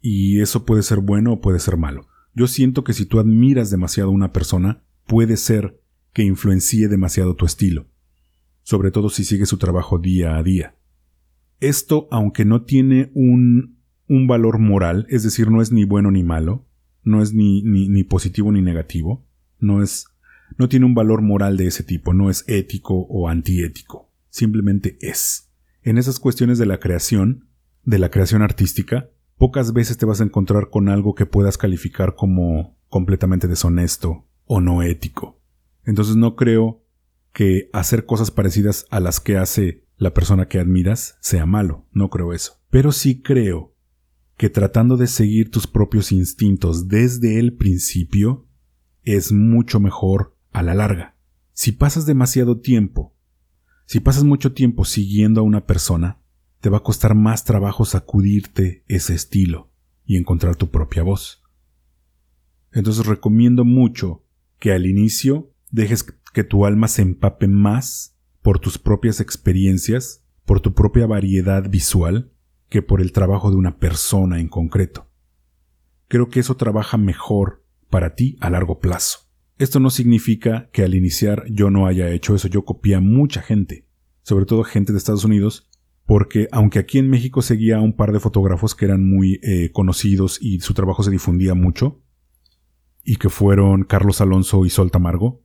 Y 0.00 0.40
eso 0.40 0.64
puede 0.64 0.82
ser 0.82 1.00
bueno 1.00 1.34
o 1.34 1.40
puede 1.42 1.58
ser 1.58 1.76
malo. 1.76 2.06
Yo 2.34 2.46
siento 2.46 2.84
que 2.84 2.94
si 2.94 3.04
tú 3.04 3.18
admiras 3.18 3.70
demasiado 3.70 4.08
a 4.08 4.14
una 4.14 4.32
persona, 4.32 4.82
puede 5.06 5.36
ser 5.36 5.78
que 6.12 6.22
influencie 6.22 6.88
demasiado 6.88 7.34
tu 7.34 7.44
estilo, 7.44 7.88
sobre 8.62 8.90
todo 8.90 9.10
si 9.10 9.24
sigues 9.24 9.48
su 9.48 9.58
trabajo 9.58 9.98
día 9.98 10.36
a 10.36 10.42
día. 10.42 10.76
Esto, 11.58 12.08
aunque 12.10 12.44
no 12.44 12.62
tiene 12.62 13.10
un, 13.14 13.76
un 14.08 14.26
valor 14.26 14.58
moral, 14.58 15.06
es 15.10 15.24
decir, 15.24 15.50
no 15.50 15.60
es 15.60 15.72
ni 15.72 15.84
bueno 15.84 16.10
ni 16.10 16.22
malo, 16.22 16.66
no 17.02 17.22
es 17.22 17.34
ni, 17.34 17.62
ni, 17.62 17.88
ni 17.88 18.04
positivo 18.04 18.52
ni 18.52 18.62
negativo, 18.62 19.26
no 19.58 19.82
es, 19.82 20.06
no 20.56 20.68
tiene 20.68 20.86
un 20.86 20.94
valor 20.94 21.22
moral 21.22 21.56
de 21.56 21.66
ese 21.66 21.82
tipo, 21.82 22.14
no 22.14 22.30
es 22.30 22.44
ético 22.46 22.94
o 22.94 23.28
antiético, 23.28 24.10
simplemente 24.28 24.96
es. 25.00 25.50
En 25.82 25.98
esas 25.98 26.20
cuestiones 26.20 26.58
de 26.58 26.66
la 26.66 26.78
creación, 26.78 27.49
de 27.84 27.98
la 27.98 28.10
creación 28.10 28.42
artística, 28.42 29.10
pocas 29.36 29.72
veces 29.72 29.96
te 29.96 30.06
vas 30.06 30.20
a 30.20 30.24
encontrar 30.24 30.70
con 30.70 30.88
algo 30.88 31.14
que 31.14 31.26
puedas 31.26 31.58
calificar 31.58 32.14
como 32.14 32.76
completamente 32.88 33.48
deshonesto 33.48 34.26
o 34.44 34.60
no 34.60 34.82
ético. 34.82 35.40
Entonces 35.84 36.16
no 36.16 36.36
creo 36.36 36.84
que 37.32 37.70
hacer 37.72 38.04
cosas 38.04 38.30
parecidas 38.30 38.86
a 38.90 39.00
las 39.00 39.20
que 39.20 39.38
hace 39.38 39.86
la 39.96 40.12
persona 40.12 40.48
que 40.48 40.58
admiras 40.58 41.16
sea 41.20 41.46
malo, 41.46 41.86
no 41.92 42.10
creo 42.10 42.32
eso. 42.32 42.60
Pero 42.70 42.92
sí 42.92 43.22
creo 43.22 43.74
que 44.36 44.48
tratando 44.48 44.96
de 44.96 45.06
seguir 45.06 45.50
tus 45.50 45.66
propios 45.66 46.12
instintos 46.12 46.88
desde 46.88 47.38
el 47.38 47.54
principio 47.54 48.46
es 49.02 49.32
mucho 49.32 49.80
mejor 49.80 50.36
a 50.52 50.62
la 50.62 50.74
larga. 50.74 51.16
Si 51.52 51.72
pasas 51.72 52.06
demasiado 52.06 52.58
tiempo, 52.60 53.14
si 53.86 54.00
pasas 54.00 54.24
mucho 54.24 54.52
tiempo 54.52 54.84
siguiendo 54.84 55.40
a 55.40 55.44
una 55.44 55.66
persona, 55.66 56.22
te 56.60 56.68
va 56.68 56.78
a 56.78 56.82
costar 56.82 57.14
más 57.14 57.44
trabajo 57.44 57.84
sacudirte 57.84 58.84
ese 58.86 59.14
estilo 59.14 59.70
y 60.04 60.16
encontrar 60.16 60.56
tu 60.56 60.70
propia 60.70 61.02
voz. 61.02 61.42
Entonces 62.72 63.06
recomiendo 63.06 63.64
mucho 63.64 64.24
que 64.58 64.72
al 64.72 64.86
inicio 64.86 65.52
dejes 65.70 66.04
que 66.32 66.44
tu 66.44 66.66
alma 66.66 66.88
se 66.88 67.02
empape 67.02 67.48
más 67.48 68.16
por 68.42 68.58
tus 68.58 68.78
propias 68.78 69.20
experiencias, 69.20 70.24
por 70.44 70.60
tu 70.60 70.74
propia 70.74 71.06
variedad 71.06 71.68
visual, 71.68 72.32
que 72.68 72.82
por 72.82 73.00
el 73.00 73.12
trabajo 73.12 73.50
de 73.50 73.56
una 73.56 73.78
persona 73.78 74.40
en 74.40 74.48
concreto. 74.48 75.10
Creo 76.08 76.28
que 76.28 76.40
eso 76.40 76.56
trabaja 76.56 76.96
mejor 76.96 77.64
para 77.88 78.14
ti 78.14 78.36
a 78.40 78.50
largo 78.50 78.78
plazo. 78.78 79.30
Esto 79.58 79.80
no 79.80 79.90
significa 79.90 80.70
que 80.72 80.82
al 80.82 80.94
iniciar 80.94 81.44
yo 81.50 81.70
no 81.70 81.86
haya 81.86 82.10
hecho 82.10 82.34
eso, 82.34 82.48
yo 82.48 82.64
copié 82.64 82.94
a 82.94 83.00
mucha 83.00 83.42
gente, 83.42 83.86
sobre 84.22 84.46
todo 84.46 84.64
gente 84.64 84.92
de 84.92 84.98
Estados 84.98 85.24
Unidos, 85.24 85.69
porque 86.06 86.48
aunque 86.50 86.78
aquí 86.78 86.98
en 86.98 87.08
México 87.08 87.42
seguía 87.42 87.76
a 87.76 87.80
un 87.80 87.94
par 87.94 88.12
de 88.12 88.20
fotógrafos 88.20 88.74
que 88.74 88.84
eran 88.84 89.08
muy 89.08 89.40
eh, 89.42 89.70
conocidos 89.72 90.38
y 90.40 90.60
su 90.60 90.74
trabajo 90.74 91.02
se 91.02 91.10
difundía 91.10 91.54
mucho, 91.54 92.02
y 93.04 93.16
que 93.16 93.28
fueron 93.28 93.84
Carlos 93.84 94.20
Alonso 94.20 94.64
y 94.66 94.70
Sol 94.70 94.90
Tamargo, 94.90 95.42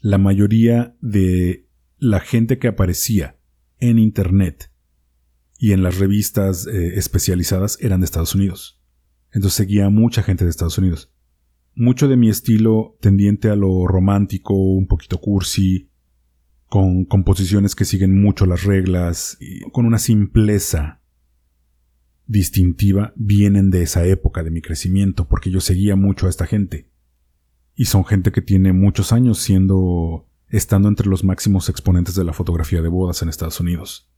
la 0.00 0.18
mayoría 0.18 0.96
de 1.00 1.68
la 1.98 2.20
gente 2.20 2.58
que 2.58 2.68
aparecía 2.68 3.38
en 3.78 3.98
Internet 3.98 4.72
y 5.58 5.72
en 5.72 5.82
las 5.82 5.98
revistas 5.98 6.66
eh, 6.66 6.94
especializadas 6.96 7.78
eran 7.80 8.00
de 8.00 8.06
Estados 8.06 8.34
Unidos. 8.34 8.80
Entonces 9.30 9.56
seguía 9.56 9.88
mucha 9.90 10.22
gente 10.22 10.44
de 10.44 10.50
Estados 10.50 10.78
Unidos. 10.78 11.12
Mucho 11.74 12.08
de 12.08 12.16
mi 12.16 12.28
estilo 12.28 12.98
tendiente 13.00 13.48
a 13.48 13.56
lo 13.56 13.86
romántico, 13.86 14.54
un 14.54 14.86
poquito 14.86 15.20
cursi, 15.20 15.91
con 16.72 17.04
composiciones 17.04 17.74
que 17.74 17.84
siguen 17.84 18.18
mucho 18.18 18.46
las 18.46 18.64
reglas, 18.64 19.36
y 19.40 19.60
con 19.72 19.84
una 19.84 19.98
simpleza 19.98 21.02
distintiva, 22.26 23.12
vienen 23.14 23.68
de 23.68 23.82
esa 23.82 24.06
época 24.06 24.42
de 24.42 24.50
mi 24.50 24.62
crecimiento, 24.62 25.28
porque 25.28 25.50
yo 25.50 25.60
seguía 25.60 25.96
mucho 25.96 26.26
a 26.26 26.30
esta 26.30 26.46
gente. 26.46 26.90
Y 27.74 27.84
son 27.84 28.06
gente 28.06 28.32
que 28.32 28.40
tiene 28.40 28.72
muchos 28.72 29.12
años 29.12 29.38
siendo 29.38 30.30
estando 30.48 30.88
entre 30.88 31.10
los 31.10 31.24
máximos 31.24 31.68
exponentes 31.68 32.14
de 32.14 32.24
la 32.24 32.32
fotografía 32.32 32.80
de 32.80 32.88
bodas 32.88 33.20
en 33.20 33.28
Estados 33.28 33.60
Unidos. 33.60 34.10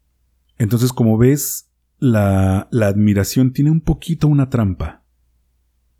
Entonces, 0.56 0.92
como 0.92 1.18
ves, 1.18 1.72
la, 1.98 2.68
la 2.70 2.86
admiración 2.86 3.52
tiene 3.52 3.72
un 3.72 3.80
poquito 3.80 4.28
una 4.28 4.48
trampa. 4.48 5.02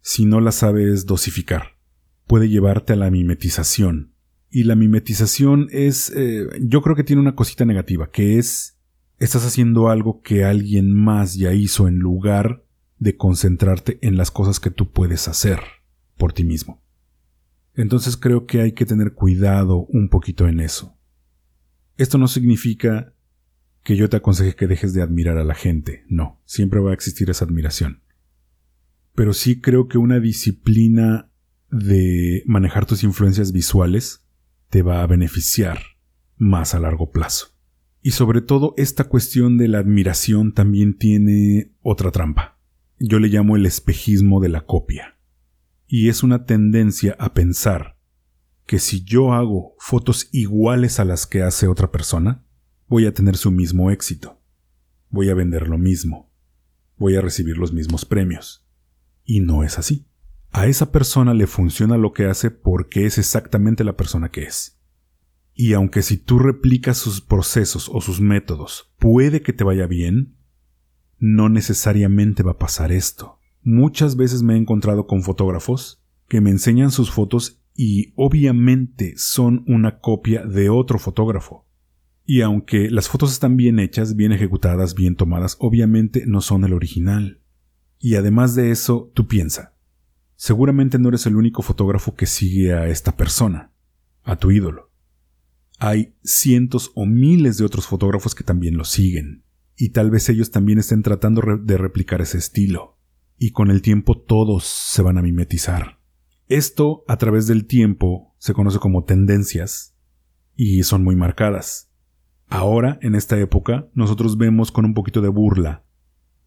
Si 0.02 0.24
no 0.24 0.40
la 0.40 0.52
sabes 0.52 1.04
dosificar, 1.04 1.80
puede 2.28 2.48
llevarte 2.48 2.92
a 2.92 2.96
la 2.96 3.10
mimetización. 3.10 4.13
Y 4.54 4.62
la 4.62 4.76
mimetización 4.76 5.66
es, 5.72 6.12
eh, 6.14 6.46
yo 6.60 6.80
creo 6.80 6.94
que 6.94 7.02
tiene 7.02 7.20
una 7.20 7.34
cosita 7.34 7.64
negativa, 7.64 8.12
que 8.12 8.38
es, 8.38 8.78
estás 9.18 9.44
haciendo 9.44 9.88
algo 9.88 10.22
que 10.22 10.44
alguien 10.44 10.92
más 10.92 11.34
ya 11.34 11.52
hizo 11.52 11.88
en 11.88 11.98
lugar 11.98 12.64
de 13.00 13.16
concentrarte 13.16 13.98
en 14.00 14.16
las 14.16 14.30
cosas 14.30 14.60
que 14.60 14.70
tú 14.70 14.92
puedes 14.92 15.26
hacer 15.26 15.58
por 16.16 16.32
ti 16.32 16.44
mismo. 16.44 16.80
Entonces 17.74 18.16
creo 18.16 18.46
que 18.46 18.60
hay 18.60 18.70
que 18.74 18.86
tener 18.86 19.14
cuidado 19.14 19.86
un 19.88 20.08
poquito 20.08 20.46
en 20.46 20.60
eso. 20.60 20.96
Esto 21.96 22.16
no 22.16 22.28
significa 22.28 23.12
que 23.82 23.96
yo 23.96 24.08
te 24.08 24.18
aconseje 24.18 24.54
que 24.54 24.68
dejes 24.68 24.94
de 24.94 25.02
admirar 25.02 25.36
a 25.36 25.42
la 25.42 25.56
gente, 25.56 26.04
no, 26.08 26.40
siempre 26.44 26.78
va 26.78 26.92
a 26.92 26.94
existir 26.94 27.28
esa 27.28 27.44
admiración. 27.44 28.04
Pero 29.16 29.32
sí 29.32 29.60
creo 29.60 29.88
que 29.88 29.98
una 29.98 30.20
disciplina 30.20 31.28
de 31.72 32.44
manejar 32.46 32.86
tus 32.86 33.02
influencias 33.02 33.50
visuales 33.50 34.23
te 34.74 34.82
va 34.82 35.04
a 35.04 35.06
beneficiar 35.06 35.78
más 36.36 36.74
a 36.74 36.80
largo 36.80 37.12
plazo. 37.12 37.54
Y 38.02 38.10
sobre 38.10 38.40
todo 38.40 38.74
esta 38.76 39.04
cuestión 39.04 39.56
de 39.56 39.68
la 39.68 39.78
admiración 39.78 40.52
también 40.52 40.98
tiene 40.98 41.70
otra 41.80 42.10
trampa. 42.10 42.58
Yo 42.98 43.20
le 43.20 43.28
llamo 43.28 43.54
el 43.54 43.66
espejismo 43.66 44.40
de 44.40 44.48
la 44.48 44.66
copia 44.66 45.16
y 45.86 46.08
es 46.08 46.24
una 46.24 46.44
tendencia 46.44 47.14
a 47.20 47.34
pensar 47.34 48.00
que 48.66 48.80
si 48.80 49.04
yo 49.04 49.32
hago 49.32 49.76
fotos 49.78 50.28
iguales 50.32 50.98
a 50.98 51.04
las 51.04 51.28
que 51.28 51.44
hace 51.44 51.68
otra 51.68 51.92
persona, 51.92 52.44
voy 52.88 53.06
a 53.06 53.14
tener 53.14 53.36
su 53.36 53.52
mismo 53.52 53.92
éxito, 53.92 54.42
voy 55.08 55.30
a 55.30 55.34
vender 55.34 55.68
lo 55.68 55.78
mismo, 55.78 56.32
voy 56.96 57.14
a 57.14 57.20
recibir 57.20 57.58
los 57.58 57.72
mismos 57.72 58.04
premios. 58.04 58.66
Y 59.22 59.38
no 59.38 59.62
es 59.62 59.78
así. 59.78 60.08
A 60.56 60.68
esa 60.68 60.92
persona 60.92 61.34
le 61.34 61.48
funciona 61.48 61.96
lo 61.96 62.12
que 62.12 62.26
hace 62.26 62.52
porque 62.52 63.06
es 63.06 63.18
exactamente 63.18 63.82
la 63.82 63.96
persona 63.96 64.28
que 64.28 64.44
es. 64.44 64.80
Y 65.52 65.72
aunque 65.72 66.00
si 66.00 66.16
tú 66.16 66.38
replicas 66.38 66.96
sus 66.96 67.20
procesos 67.20 67.90
o 67.92 68.00
sus 68.00 68.20
métodos 68.20 68.94
puede 69.00 69.42
que 69.42 69.52
te 69.52 69.64
vaya 69.64 69.88
bien, 69.88 70.36
no 71.18 71.48
necesariamente 71.48 72.44
va 72.44 72.52
a 72.52 72.58
pasar 72.58 72.92
esto. 72.92 73.40
Muchas 73.62 74.14
veces 74.14 74.44
me 74.44 74.54
he 74.54 74.56
encontrado 74.56 75.08
con 75.08 75.22
fotógrafos 75.22 76.04
que 76.28 76.40
me 76.40 76.50
enseñan 76.50 76.92
sus 76.92 77.10
fotos 77.10 77.60
y 77.74 78.12
obviamente 78.14 79.14
son 79.16 79.64
una 79.66 79.98
copia 79.98 80.46
de 80.46 80.70
otro 80.70 81.00
fotógrafo. 81.00 81.66
Y 82.24 82.42
aunque 82.42 82.92
las 82.92 83.08
fotos 83.08 83.32
están 83.32 83.56
bien 83.56 83.80
hechas, 83.80 84.14
bien 84.14 84.30
ejecutadas, 84.30 84.94
bien 84.94 85.16
tomadas, 85.16 85.56
obviamente 85.58 86.26
no 86.28 86.40
son 86.40 86.62
el 86.62 86.74
original. 86.74 87.40
Y 87.98 88.14
además 88.14 88.54
de 88.54 88.70
eso, 88.70 89.10
tú 89.14 89.26
piensa, 89.26 89.73
seguramente 90.44 90.98
no 90.98 91.08
eres 91.08 91.24
el 91.24 91.36
único 91.36 91.62
fotógrafo 91.62 92.16
que 92.16 92.26
sigue 92.26 92.74
a 92.74 92.86
esta 92.88 93.16
persona, 93.16 93.72
a 94.24 94.36
tu 94.36 94.50
ídolo. 94.50 94.90
Hay 95.78 96.16
cientos 96.22 96.92
o 96.94 97.06
miles 97.06 97.56
de 97.56 97.64
otros 97.64 97.86
fotógrafos 97.86 98.34
que 98.34 98.44
también 98.44 98.76
lo 98.76 98.84
siguen, 98.84 99.42
y 99.74 99.88
tal 99.92 100.10
vez 100.10 100.28
ellos 100.28 100.50
también 100.50 100.78
estén 100.78 101.02
tratando 101.02 101.40
de 101.62 101.78
replicar 101.78 102.20
ese 102.20 102.36
estilo 102.36 102.98
y 103.38 103.52
con 103.52 103.70
el 103.70 103.80
tiempo 103.80 104.20
todos 104.20 104.64
se 104.64 105.00
van 105.00 105.16
a 105.16 105.22
mimetizar. 105.22 105.98
Esto 106.46 107.04
a 107.08 107.16
través 107.16 107.46
del 107.46 107.64
tiempo 107.64 108.34
se 108.36 108.52
conoce 108.52 108.78
como 108.78 109.04
tendencias 109.04 109.96
y 110.54 110.82
son 110.82 111.04
muy 111.04 111.16
marcadas. 111.16 111.90
Ahora, 112.48 112.98
en 113.00 113.14
esta 113.14 113.40
época, 113.40 113.88
nosotros 113.94 114.36
vemos 114.36 114.70
con 114.72 114.84
un 114.84 114.92
poquito 114.92 115.22
de 115.22 115.28
burla 115.28 115.86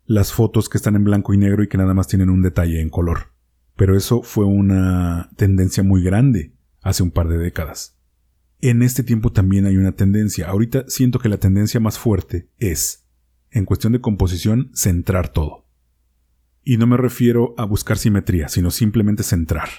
las 0.06 0.34
fotos 0.34 0.70
que 0.70 0.78
están 0.78 0.96
en 0.96 1.04
blanco 1.04 1.34
y 1.34 1.40
negro 1.40 1.64
y 1.64 1.68
que 1.68 1.80
nada 1.80 1.96
más 1.96 2.08
tienen 2.08 2.30
un 2.30 2.44
detalle 2.44 2.80
en 2.80 2.90
color. 2.90 3.36
Pero 3.78 3.96
eso 3.96 4.24
fue 4.24 4.44
una 4.44 5.30
tendencia 5.38 5.84
muy 5.84 6.04
grande 6.04 6.54
hace 6.82 7.04
un 7.04 7.12
par 7.12 7.30
de 7.30 7.38
décadas. 7.38 7.98
En 8.60 8.82
este 8.82 9.04
tiempo 9.04 9.32
también 9.32 9.68
hay 9.68 9.78
una 9.78 9.94
tendencia. 9.94 10.50
Ahorita 10.50 10.86
siento 10.88 11.20
que 11.20 11.30
la 11.30 11.38
tendencia 11.38 11.80
más 11.80 12.00
fuerte 12.00 12.50
es, 12.58 13.08
en 13.52 13.66
cuestión 13.66 13.94
de 13.94 14.02
composición, 14.02 14.72
centrar 14.74 15.30
todo. 15.30 15.68
Y 16.64 16.78
no 16.78 16.88
me 16.88 16.98
refiero 16.98 17.54
a 17.58 17.66
buscar 17.66 17.98
simetría, 17.98 18.50
sino 18.50 18.72
simplemente 18.72 19.22
centrar. 19.22 19.70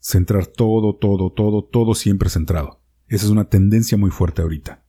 Centrar 0.00 0.46
todo, 0.46 0.94
todo, 0.94 1.32
todo, 1.32 1.64
todo 1.64 1.94
siempre 1.94 2.28
centrado. 2.28 2.82
Esa 3.08 3.24
es 3.24 3.30
una 3.30 3.48
tendencia 3.48 3.96
muy 3.96 4.10
fuerte 4.10 4.42
ahorita. 4.42 4.84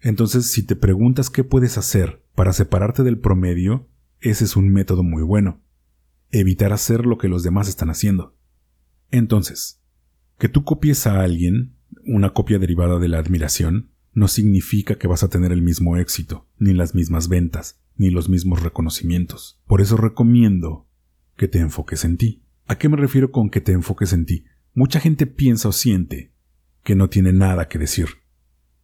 Entonces, 0.00 0.50
si 0.50 0.64
te 0.64 0.74
preguntas 0.74 1.30
qué 1.30 1.44
puedes 1.44 1.78
hacer 1.78 2.24
para 2.34 2.52
separarte 2.52 3.04
del 3.04 3.20
promedio, 3.20 3.88
ese 4.18 4.44
es 4.44 4.56
un 4.56 4.68
método 4.68 5.04
muy 5.04 5.22
bueno. 5.22 5.61
Evitar 6.32 6.72
hacer 6.72 7.06
lo 7.06 7.18
que 7.18 7.28
los 7.28 7.44
demás 7.44 7.68
están 7.68 7.90
haciendo. 7.90 8.36
Entonces, 9.12 9.80
que 10.38 10.48
tú 10.48 10.64
copies 10.64 11.06
a 11.06 11.20
alguien, 11.20 11.76
una 12.04 12.32
copia 12.32 12.58
derivada 12.58 12.98
de 12.98 13.06
la 13.08 13.18
admiración, 13.18 13.90
no 14.14 14.26
significa 14.28 14.96
que 14.96 15.06
vas 15.06 15.22
a 15.22 15.28
tener 15.28 15.52
el 15.52 15.62
mismo 15.62 15.96
éxito, 15.96 16.48
ni 16.58 16.74
las 16.74 16.94
mismas 16.94 17.28
ventas, 17.28 17.80
ni 17.96 18.10
los 18.10 18.28
mismos 18.28 18.62
reconocimientos. 18.62 19.60
Por 19.66 19.80
eso 19.80 19.96
recomiendo 19.96 20.88
que 21.36 21.48
te 21.48 21.60
enfoques 21.60 22.04
en 22.04 22.16
ti. 22.16 22.42
¿A 22.66 22.76
qué 22.78 22.88
me 22.88 22.96
refiero 22.96 23.30
con 23.30 23.50
que 23.50 23.60
te 23.60 23.72
enfoques 23.72 24.12
en 24.12 24.26
ti? 24.26 24.44
Mucha 24.74 25.00
gente 25.00 25.26
piensa 25.26 25.68
o 25.68 25.72
siente 25.72 26.32
que 26.82 26.94
no 26.94 27.08
tiene 27.08 27.32
nada 27.32 27.68
que 27.68 27.78
decir, 27.78 28.08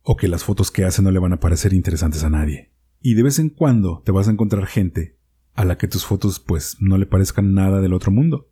o 0.03 0.16
que 0.16 0.28
las 0.28 0.44
fotos 0.44 0.70
que 0.70 0.84
hace 0.84 1.03
no 1.03 1.11
le 1.11 1.18
van 1.18 1.32
a 1.32 1.40
parecer 1.40 1.72
interesantes 1.72 2.24
a 2.24 2.30
nadie. 2.30 2.72
Y 3.01 3.14
de 3.14 3.22
vez 3.22 3.38
en 3.38 3.51
cuando 3.51 4.03
te 4.05 4.12
vas 4.12 4.28
a 4.28 4.30
encontrar 4.30 4.66
gente 4.66 5.18
a 5.59 5.65
la 5.65 5.77
que 5.77 5.89
tus 5.89 6.07
fotos 6.07 6.39
pues 6.39 6.77
no 6.79 6.99
le 6.99 7.07
parezcan 7.07 7.53
nada 7.53 7.81
del 7.81 7.93
otro 7.93 8.13
mundo. 8.13 8.49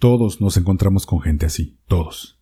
Todos 0.00 0.40
nos 0.40 0.56
encontramos 0.56 1.06
con 1.06 1.20
gente 1.20 1.46
así, 1.46 1.78
todos. 1.86 2.40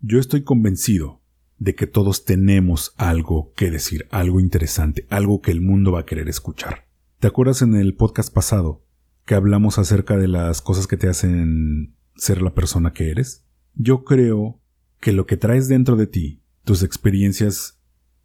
Yo 0.00 0.18
estoy 0.18 0.42
convencido 0.42 1.22
de 1.58 1.76
que 1.76 1.86
todos 1.86 2.24
tenemos 2.24 2.92
algo 2.96 3.52
que 3.54 3.70
decir, 3.70 4.08
algo 4.10 4.40
interesante, 4.40 5.06
algo 5.08 5.40
que 5.40 5.52
el 5.52 5.60
mundo 5.60 5.92
va 5.92 6.00
a 6.00 6.04
querer 6.04 6.28
escuchar. 6.28 6.88
¿Te 7.20 7.28
acuerdas 7.28 7.62
en 7.62 7.76
el 7.76 7.94
podcast 7.94 8.34
pasado 8.34 8.84
que 9.24 9.36
hablamos 9.36 9.78
acerca 9.78 10.16
de 10.16 10.26
las 10.26 10.60
cosas 10.60 10.88
que 10.88 10.96
te 10.96 11.08
hacen 11.08 11.94
ser 12.16 12.42
la 12.42 12.54
persona 12.54 12.92
que 12.92 13.12
eres? 13.12 13.46
Yo 13.74 14.02
creo 14.02 14.60
que 14.98 15.12
lo 15.12 15.26
que 15.26 15.36
traes 15.36 15.68
dentro 15.68 15.94
de 15.94 16.08
ti, 16.08 16.42
tus 16.64 16.82
experiencias 16.82 17.80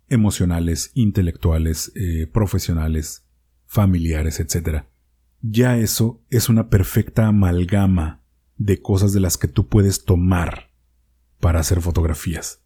emocionales, 0.09 0.89
intelectuales, 0.95 1.91
eh, 1.93 2.25
profesionales, 2.25 3.24
familiares, 3.75 4.39
etc., 4.39 4.85
ya 5.41 5.77
eso 5.77 6.23
es 6.31 6.49
una 6.49 6.69
perfecta 6.69 7.27
amalgama 7.27 8.23
de 8.57 8.81
cosas 8.81 9.13
de 9.13 9.19
las 9.19 9.37
que 9.37 9.47
tú 9.47 9.67
puedes 9.67 10.05
tomar 10.05 10.71
para 11.39 11.59
hacer 11.59 11.81
fotografías. 11.81 12.63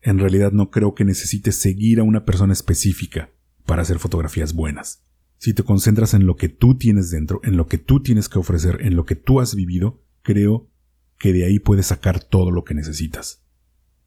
En 0.00 0.18
realidad 0.18 0.50
no 0.50 0.70
creo 0.70 0.94
que 0.94 1.04
necesites 1.04 1.56
seguir 1.56 2.00
a 2.00 2.04
una 2.04 2.24
persona 2.24 2.52
específica 2.52 3.30
para 3.64 3.82
hacer 3.82 3.98
fotografías 3.98 4.54
buenas. 4.54 5.04
Si 5.38 5.52
te 5.52 5.62
concentras 5.62 6.14
en 6.14 6.26
lo 6.26 6.36
que 6.36 6.48
tú 6.48 6.76
tienes 6.76 7.10
dentro, 7.10 7.40
en 7.44 7.56
lo 7.56 7.66
que 7.66 7.78
tú 7.78 8.02
tienes 8.02 8.28
que 8.28 8.38
ofrecer, 8.38 8.78
en 8.80 8.96
lo 8.96 9.04
que 9.04 9.14
tú 9.14 9.40
has 9.40 9.54
vivido, 9.54 10.02
creo 10.22 10.70
que 11.18 11.32
de 11.32 11.44
ahí 11.44 11.58
puedes 11.58 11.86
sacar 11.86 12.24
todo 12.24 12.50
lo 12.50 12.64
que 12.64 12.74
necesitas. 12.74 13.44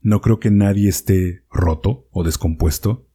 No 0.02 0.20
creo 0.20 0.40
que 0.40 0.50
nadie 0.50 0.88
esté 0.88 1.44
roto 1.50 2.08
o 2.10 2.24
descompuesto 2.24 3.08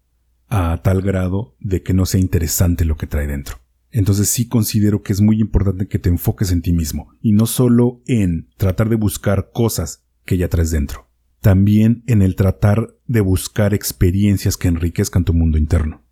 a 0.47 0.81
tal 0.83 1.01
grado 1.01 1.55
de 1.59 1.81
que 1.83 1.93
no 1.93 2.05
sea 2.05 2.21
interesante 2.21 2.85
lo 2.85 2.97
que 2.97 3.07
trae 3.07 3.27
dentro. 3.27 3.57
Entonces 3.91 4.29
sí 4.29 4.47
considero 4.47 5.03
que 5.03 5.13
es 5.13 5.21
muy 5.21 5.39
importante 5.39 5.87
que 5.87 5.99
te 5.99 6.09
enfoques 6.09 6.51
en 6.51 6.61
ti 6.61 6.73
mismo 6.73 7.13
y 7.21 7.31
no 7.31 7.45
solo 7.45 8.01
en 8.05 8.49
tratar 8.57 8.89
de 8.89 8.97
buscar 8.97 9.51
cosas 9.53 10.05
que 10.25 10.37
ya 10.37 10.49
traes 10.49 10.71
dentro, 10.71 11.07
también 11.39 12.03
en 12.07 12.21
el 12.21 12.35
tratar 12.35 12.95
de 13.07 13.21
buscar 13.21 13.73
experiencias 13.73 14.57
que 14.57 14.67
enriquezcan 14.67 15.23
tu 15.23 15.33
mundo 15.33 15.57
interno. 15.57 16.03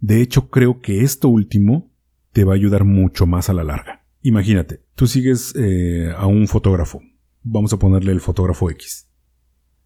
De 0.00 0.20
hecho, 0.20 0.50
creo 0.50 0.80
que 0.80 1.02
esto 1.02 1.28
último 1.28 1.90
te 2.32 2.44
va 2.44 2.52
a 2.52 2.56
ayudar 2.56 2.84
mucho 2.84 3.26
más 3.26 3.48
a 3.48 3.54
la 3.54 3.64
larga. 3.64 4.04
Imagínate, 4.22 4.82
tú 4.94 5.06
sigues 5.06 5.54
eh, 5.56 6.12
a 6.16 6.26
un 6.26 6.46
fotógrafo, 6.46 7.00
vamos 7.42 7.72
a 7.72 7.78
ponerle 7.78 8.12
el 8.12 8.20
fotógrafo 8.20 8.70
X. 8.70 9.08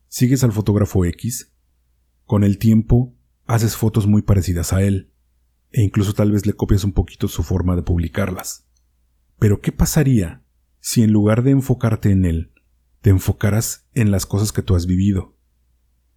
Sigues 0.09 0.43
al 0.43 0.53
fotógrafo 0.53 1.05
X, 1.05 1.53
con 2.25 2.43
el 2.43 2.59
tiempo 2.59 3.15
haces 3.47 3.77
fotos 3.77 4.07
muy 4.07 4.23
parecidas 4.23 4.73
a 4.73 4.83
él, 4.83 5.11
e 5.71 5.83
incluso 5.83 6.13
tal 6.13 6.33
vez 6.33 6.47
le 6.47 6.53
copias 6.53 6.85
un 6.85 6.93
poquito 6.93 7.29
su 7.29 7.43
forma 7.43 7.77
de 7.77 7.83
publicarlas. 7.83 8.67
Pero 9.39 9.61
¿qué 9.61 9.73
pasaría 9.73 10.43
si 10.81 11.03
en 11.03 11.13
lugar 11.13 11.43
de 11.43 11.51
enfocarte 11.51 12.11
en 12.11 12.25
él, 12.25 12.53
te 13.01 13.11
enfocaras 13.11 13.87
en 13.95 14.11
las 14.11 14.27
cosas 14.27 14.53
que 14.53 14.63
tú 14.63 14.77
has 14.77 14.87
vivido, 14.87 15.37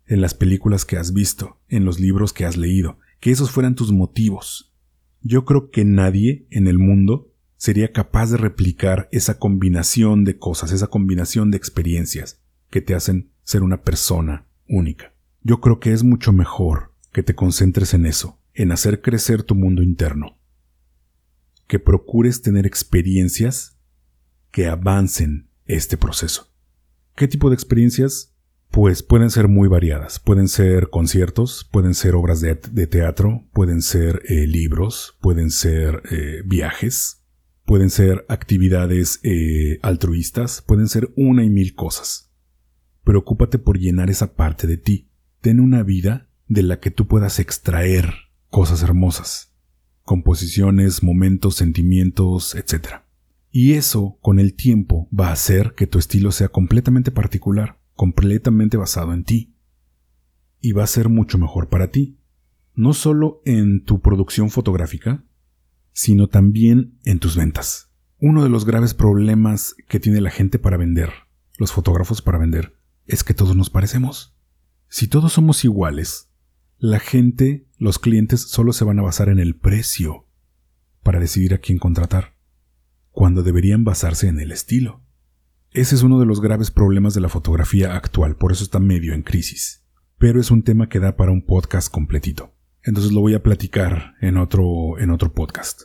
en 0.06 0.22
las 0.22 0.34
películas 0.34 0.86
que 0.86 0.98
has 0.98 1.14
visto, 1.14 1.60
en 1.68 1.86
los 1.86 2.00
libros 2.00 2.34
que 2.34 2.46
has 2.46 2.56
leído, 2.56 3.00
que 3.20 3.32
esos 3.32 3.52
fueran 3.52 3.76
tus 3.76 3.92
motivos? 3.92 4.74
Yo 5.22 5.46
creo 5.46 5.70
que 5.72 5.84
nadie 5.84 6.48
en 6.52 6.68
el 6.68 6.78
mundo 6.78 7.34
sería 7.58 7.92
capaz 7.92 8.32
de 8.32 8.38
replicar 8.38 9.10
esa 9.12 9.40
combinación 9.40 10.24
de 10.24 10.38
cosas, 10.38 10.72
esa 10.72 10.88
combinación 10.88 11.50
de 11.50 11.58
experiencias 11.58 12.42
que 12.70 12.82
te 12.82 12.94
hacen 12.94 13.32
ser 13.44 13.64
una 13.64 13.82
persona 13.82 14.48
única. 14.70 15.14
Yo 15.42 15.60
creo 15.60 15.80
que 15.80 15.92
es 15.92 16.04
mucho 16.04 16.32
mejor 16.32 16.94
que 17.18 17.24
te 17.24 17.34
concentres 17.34 17.96
en 17.96 18.06
eso, 18.06 18.40
en 18.54 18.72
hacer 18.72 19.02
crecer 19.02 19.42
tu 19.42 19.56
mundo 19.56 19.82
interno. 19.82 20.38
Que 21.66 21.80
procures 21.80 22.44
tener 22.44 22.68
experiencias 22.68 23.80
que 24.52 24.68
avancen 24.68 25.50
este 25.66 25.98
proceso. 25.98 26.54
¿Qué 27.16 27.28
tipo 27.28 27.50
de 27.50 27.56
experiencias? 27.56 28.36
Pues 28.70 29.02
pueden 29.02 29.32
ser 29.32 29.48
muy 29.48 29.68
variadas. 29.68 30.20
Pueden 30.20 30.48
ser 30.48 30.92
conciertos, 30.92 31.68
pueden 31.72 31.96
ser 31.96 32.14
obras 32.14 32.40
de, 32.40 32.54
teatro, 32.56 33.50
pueden 33.52 33.82
ser 33.82 34.22
eh, 34.30 34.46
libros, 34.46 35.18
pueden 35.20 35.50
ser 35.50 36.04
eh, 36.12 36.44
viajes, 36.46 37.26
pueden 37.66 37.90
ser 37.90 38.28
actividades 38.30 39.22
eh, 39.24 39.80
altruistas, 39.82 40.62
pueden 40.62 40.88
ser 40.88 41.12
una 41.16 41.44
y 41.44 41.50
mil 41.50 41.74
cosas. 41.74 42.32
Preocúpate 43.04 43.58
por 43.58 43.80
llenar 43.80 44.12
esa 44.12 44.36
parte 44.36 44.68
de 44.68 44.78
ti. 44.78 45.10
Ten 45.42 45.60
una 45.60 45.82
vida 45.82 46.27
de 46.48 46.64
la 46.64 46.80
que 46.80 46.92
tú 46.92 47.08
puedas 47.08 47.40
extraer 47.40 48.14
cosas 48.50 48.84
hermosas, 48.84 49.54
composiciones, 50.04 51.04
momentos, 51.04 51.56
sentimientos, 51.56 52.56
etc. 52.56 53.02
Y 53.52 53.74
eso, 53.74 54.18
con 54.22 54.40
el 54.40 54.54
tiempo, 54.54 55.10
va 55.18 55.30
a 55.30 55.34
hacer 55.34 55.74
que 55.76 55.88
tu 55.88 56.00
estilo 56.00 56.32
sea 56.32 56.50
completamente 56.50 57.12
particular, 57.12 57.80
completamente 57.94 58.78
basado 58.78 59.14
en 59.14 59.24
ti. 59.24 59.56
Y 60.62 60.72
va 60.72 60.84
a 60.84 60.88
ser 60.88 61.10
mucho 61.10 61.38
mejor 61.38 61.70
para 61.70 61.92
ti, 61.92 62.20
no 62.74 62.94
solo 62.94 63.42
en 63.46 63.84
tu 63.84 64.02
producción 64.02 64.50
fotográfica, 64.50 65.26
sino 65.92 66.28
también 66.28 67.00
en 67.04 67.20
tus 67.20 67.36
ventas. 67.36 67.92
Uno 68.20 68.44
de 68.44 68.50
los 68.50 68.66
graves 68.66 68.94
problemas 68.94 69.76
que 69.88 70.00
tiene 70.00 70.22
la 70.22 70.32
gente 70.32 70.60
para 70.60 70.78
vender, 70.78 71.12
los 71.58 71.72
fotógrafos 71.72 72.22
para 72.22 72.38
vender, 72.38 72.78
es 73.06 73.24
que 73.24 73.34
todos 73.34 73.56
nos 73.56 73.70
parecemos. 73.70 74.36
Si 74.90 75.08
todos 75.08 75.34
somos 75.34 75.66
iguales, 75.66 76.27
la 76.80 77.00
gente, 77.00 77.66
los 77.80 77.98
clientes 77.98 78.42
solo 78.42 78.72
se 78.72 78.86
van 78.86 79.00
a 79.00 79.02
basar 79.02 79.30
en 79.30 79.40
el 79.40 79.56
precio 79.56 80.28
para 81.02 81.20
decidir 81.20 81.56
a 81.56 81.58
quién 81.58 81.80
contratar, 81.80 82.36
cuando 83.10 83.42
deberían 83.42 83.84
basarse 83.84 84.28
en 84.28 84.40
el 84.40 84.52
estilo. 84.52 85.02
Ese 85.72 85.96
es 85.96 86.04
uno 86.04 86.20
de 86.20 86.28
los 86.28 86.40
graves 86.40 86.70
problemas 86.70 87.16
de 87.16 87.22
la 87.22 87.30
fotografía 87.30 87.96
actual, 87.96 88.36
por 88.36 88.52
eso 88.52 88.64
está 88.64 88.80
medio 88.80 89.16
en 89.16 89.24
crisis. 89.24 89.86
Pero 90.20 90.40
es 90.40 90.52
un 90.52 90.62
tema 90.62 90.88
que 90.88 91.00
da 91.00 91.16
para 91.16 91.32
un 91.32 91.44
podcast 91.44 91.92
completito. 91.92 92.54
Entonces 92.84 93.12
lo 93.12 93.22
voy 93.22 93.34
a 93.34 93.42
platicar 93.42 94.14
en 94.22 94.38
otro, 94.38 95.00
en 95.00 95.10
otro 95.10 95.34
podcast. 95.34 95.84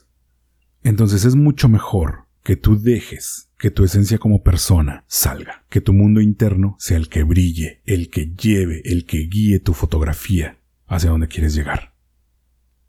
Entonces 0.82 1.24
es 1.24 1.36
mucho 1.36 1.70
mejor 1.70 2.26
que 2.42 2.56
tú 2.56 2.78
dejes 2.78 3.50
que 3.58 3.70
tu 3.70 3.84
esencia 3.84 4.18
como 4.18 4.42
persona 4.42 5.04
salga, 5.06 5.64
que 5.70 5.80
tu 5.80 5.94
mundo 5.94 6.20
interno 6.20 6.76
sea 6.78 6.98
el 6.98 7.08
que 7.08 7.22
brille, 7.22 7.80
el 7.86 8.10
que 8.10 8.34
lleve, 8.34 8.82
el 8.84 9.06
que 9.06 9.26
guíe 9.26 9.58
tu 9.58 9.72
fotografía 9.72 10.58
hacia 10.92 11.10
dónde 11.10 11.28
quieres 11.28 11.54
llegar. 11.54 11.94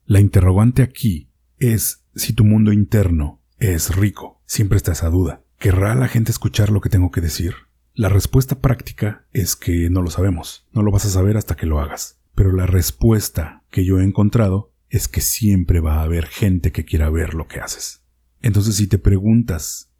La 0.06 0.20
interrogante 0.20 0.84
aquí 0.84 1.32
es 1.58 2.06
si 2.16 2.34
tu 2.34 2.44
mundo 2.44 2.74
interno 2.74 3.42
es 3.58 3.96
rico. 3.96 4.42
Siempre 4.46 4.78
está 4.78 4.92
esa 4.92 5.10
duda. 5.10 5.44
¿Querrá 5.58 5.96
la 5.96 6.10
gente 6.10 6.32
escuchar 6.32 6.70
lo 6.70 6.82
que 6.82 6.90
tengo 6.90 7.12
que 7.12 7.22
decir? 7.22 7.56
La 7.94 8.10
respuesta 8.10 8.60
práctica 8.60 9.26
es 9.32 9.56
que 9.56 9.90
no 9.90 10.02
lo 10.02 10.10
sabemos. 10.10 10.68
No 10.74 10.82
lo 10.82 10.92
vas 10.92 11.06
a 11.06 11.10
saber 11.10 11.38
hasta 11.38 11.56
que 11.56 11.66
lo 11.66 11.80
hagas. 11.80 12.20
Pero 12.36 12.52
la 12.52 12.66
respuesta 12.66 13.64
que 13.70 13.86
yo 13.86 14.00
he 14.00 14.04
encontrado 14.04 14.74
es 14.90 15.08
que 15.08 15.22
siempre 15.22 15.80
va 15.80 16.00
a 16.00 16.04
haber 16.04 16.26
gente 16.26 16.72
que 16.72 16.84
quiera 16.84 17.10
ver 17.10 17.34
lo 17.34 17.48
que 17.48 17.60
haces. 17.60 18.04
Entonces 18.42 18.76
si 18.76 18.88
te 18.88 18.98
preguntas 18.98 19.92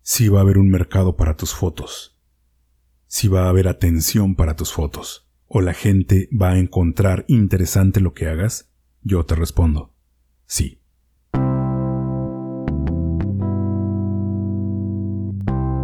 si 0.00 0.28
va 0.28 0.38
a 0.38 0.42
haber 0.42 0.56
un 0.56 0.70
mercado 0.70 1.16
para 1.16 1.36
tus 1.36 1.52
fotos, 1.52 2.18
si 3.06 3.28
va 3.28 3.44
a 3.44 3.48
haber 3.50 3.68
atención 3.68 4.36
para 4.36 4.56
tus 4.56 4.72
fotos, 4.72 5.25
o 5.46 5.60
la 5.60 5.74
gente 5.74 6.28
va 6.30 6.50
a 6.50 6.58
encontrar 6.58 7.24
interesante 7.28 8.00
lo 8.00 8.14
que 8.14 8.26
hagas? 8.26 8.72
Yo 9.02 9.24
te 9.24 9.34
respondo, 9.34 9.94
sí. 10.46 10.80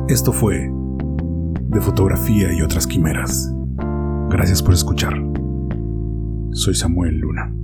Esto 0.08 0.32
fue 0.32 0.68
de 1.68 1.80
fotografía 1.80 2.52
y 2.52 2.60
otras 2.60 2.86
quimeras. 2.86 3.50
Gracias 4.28 4.62
por 4.62 4.74
escuchar. 4.74 5.14
Soy 6.52 6.74
Samuel 6.74 7.18
Luna. 7.18 7.61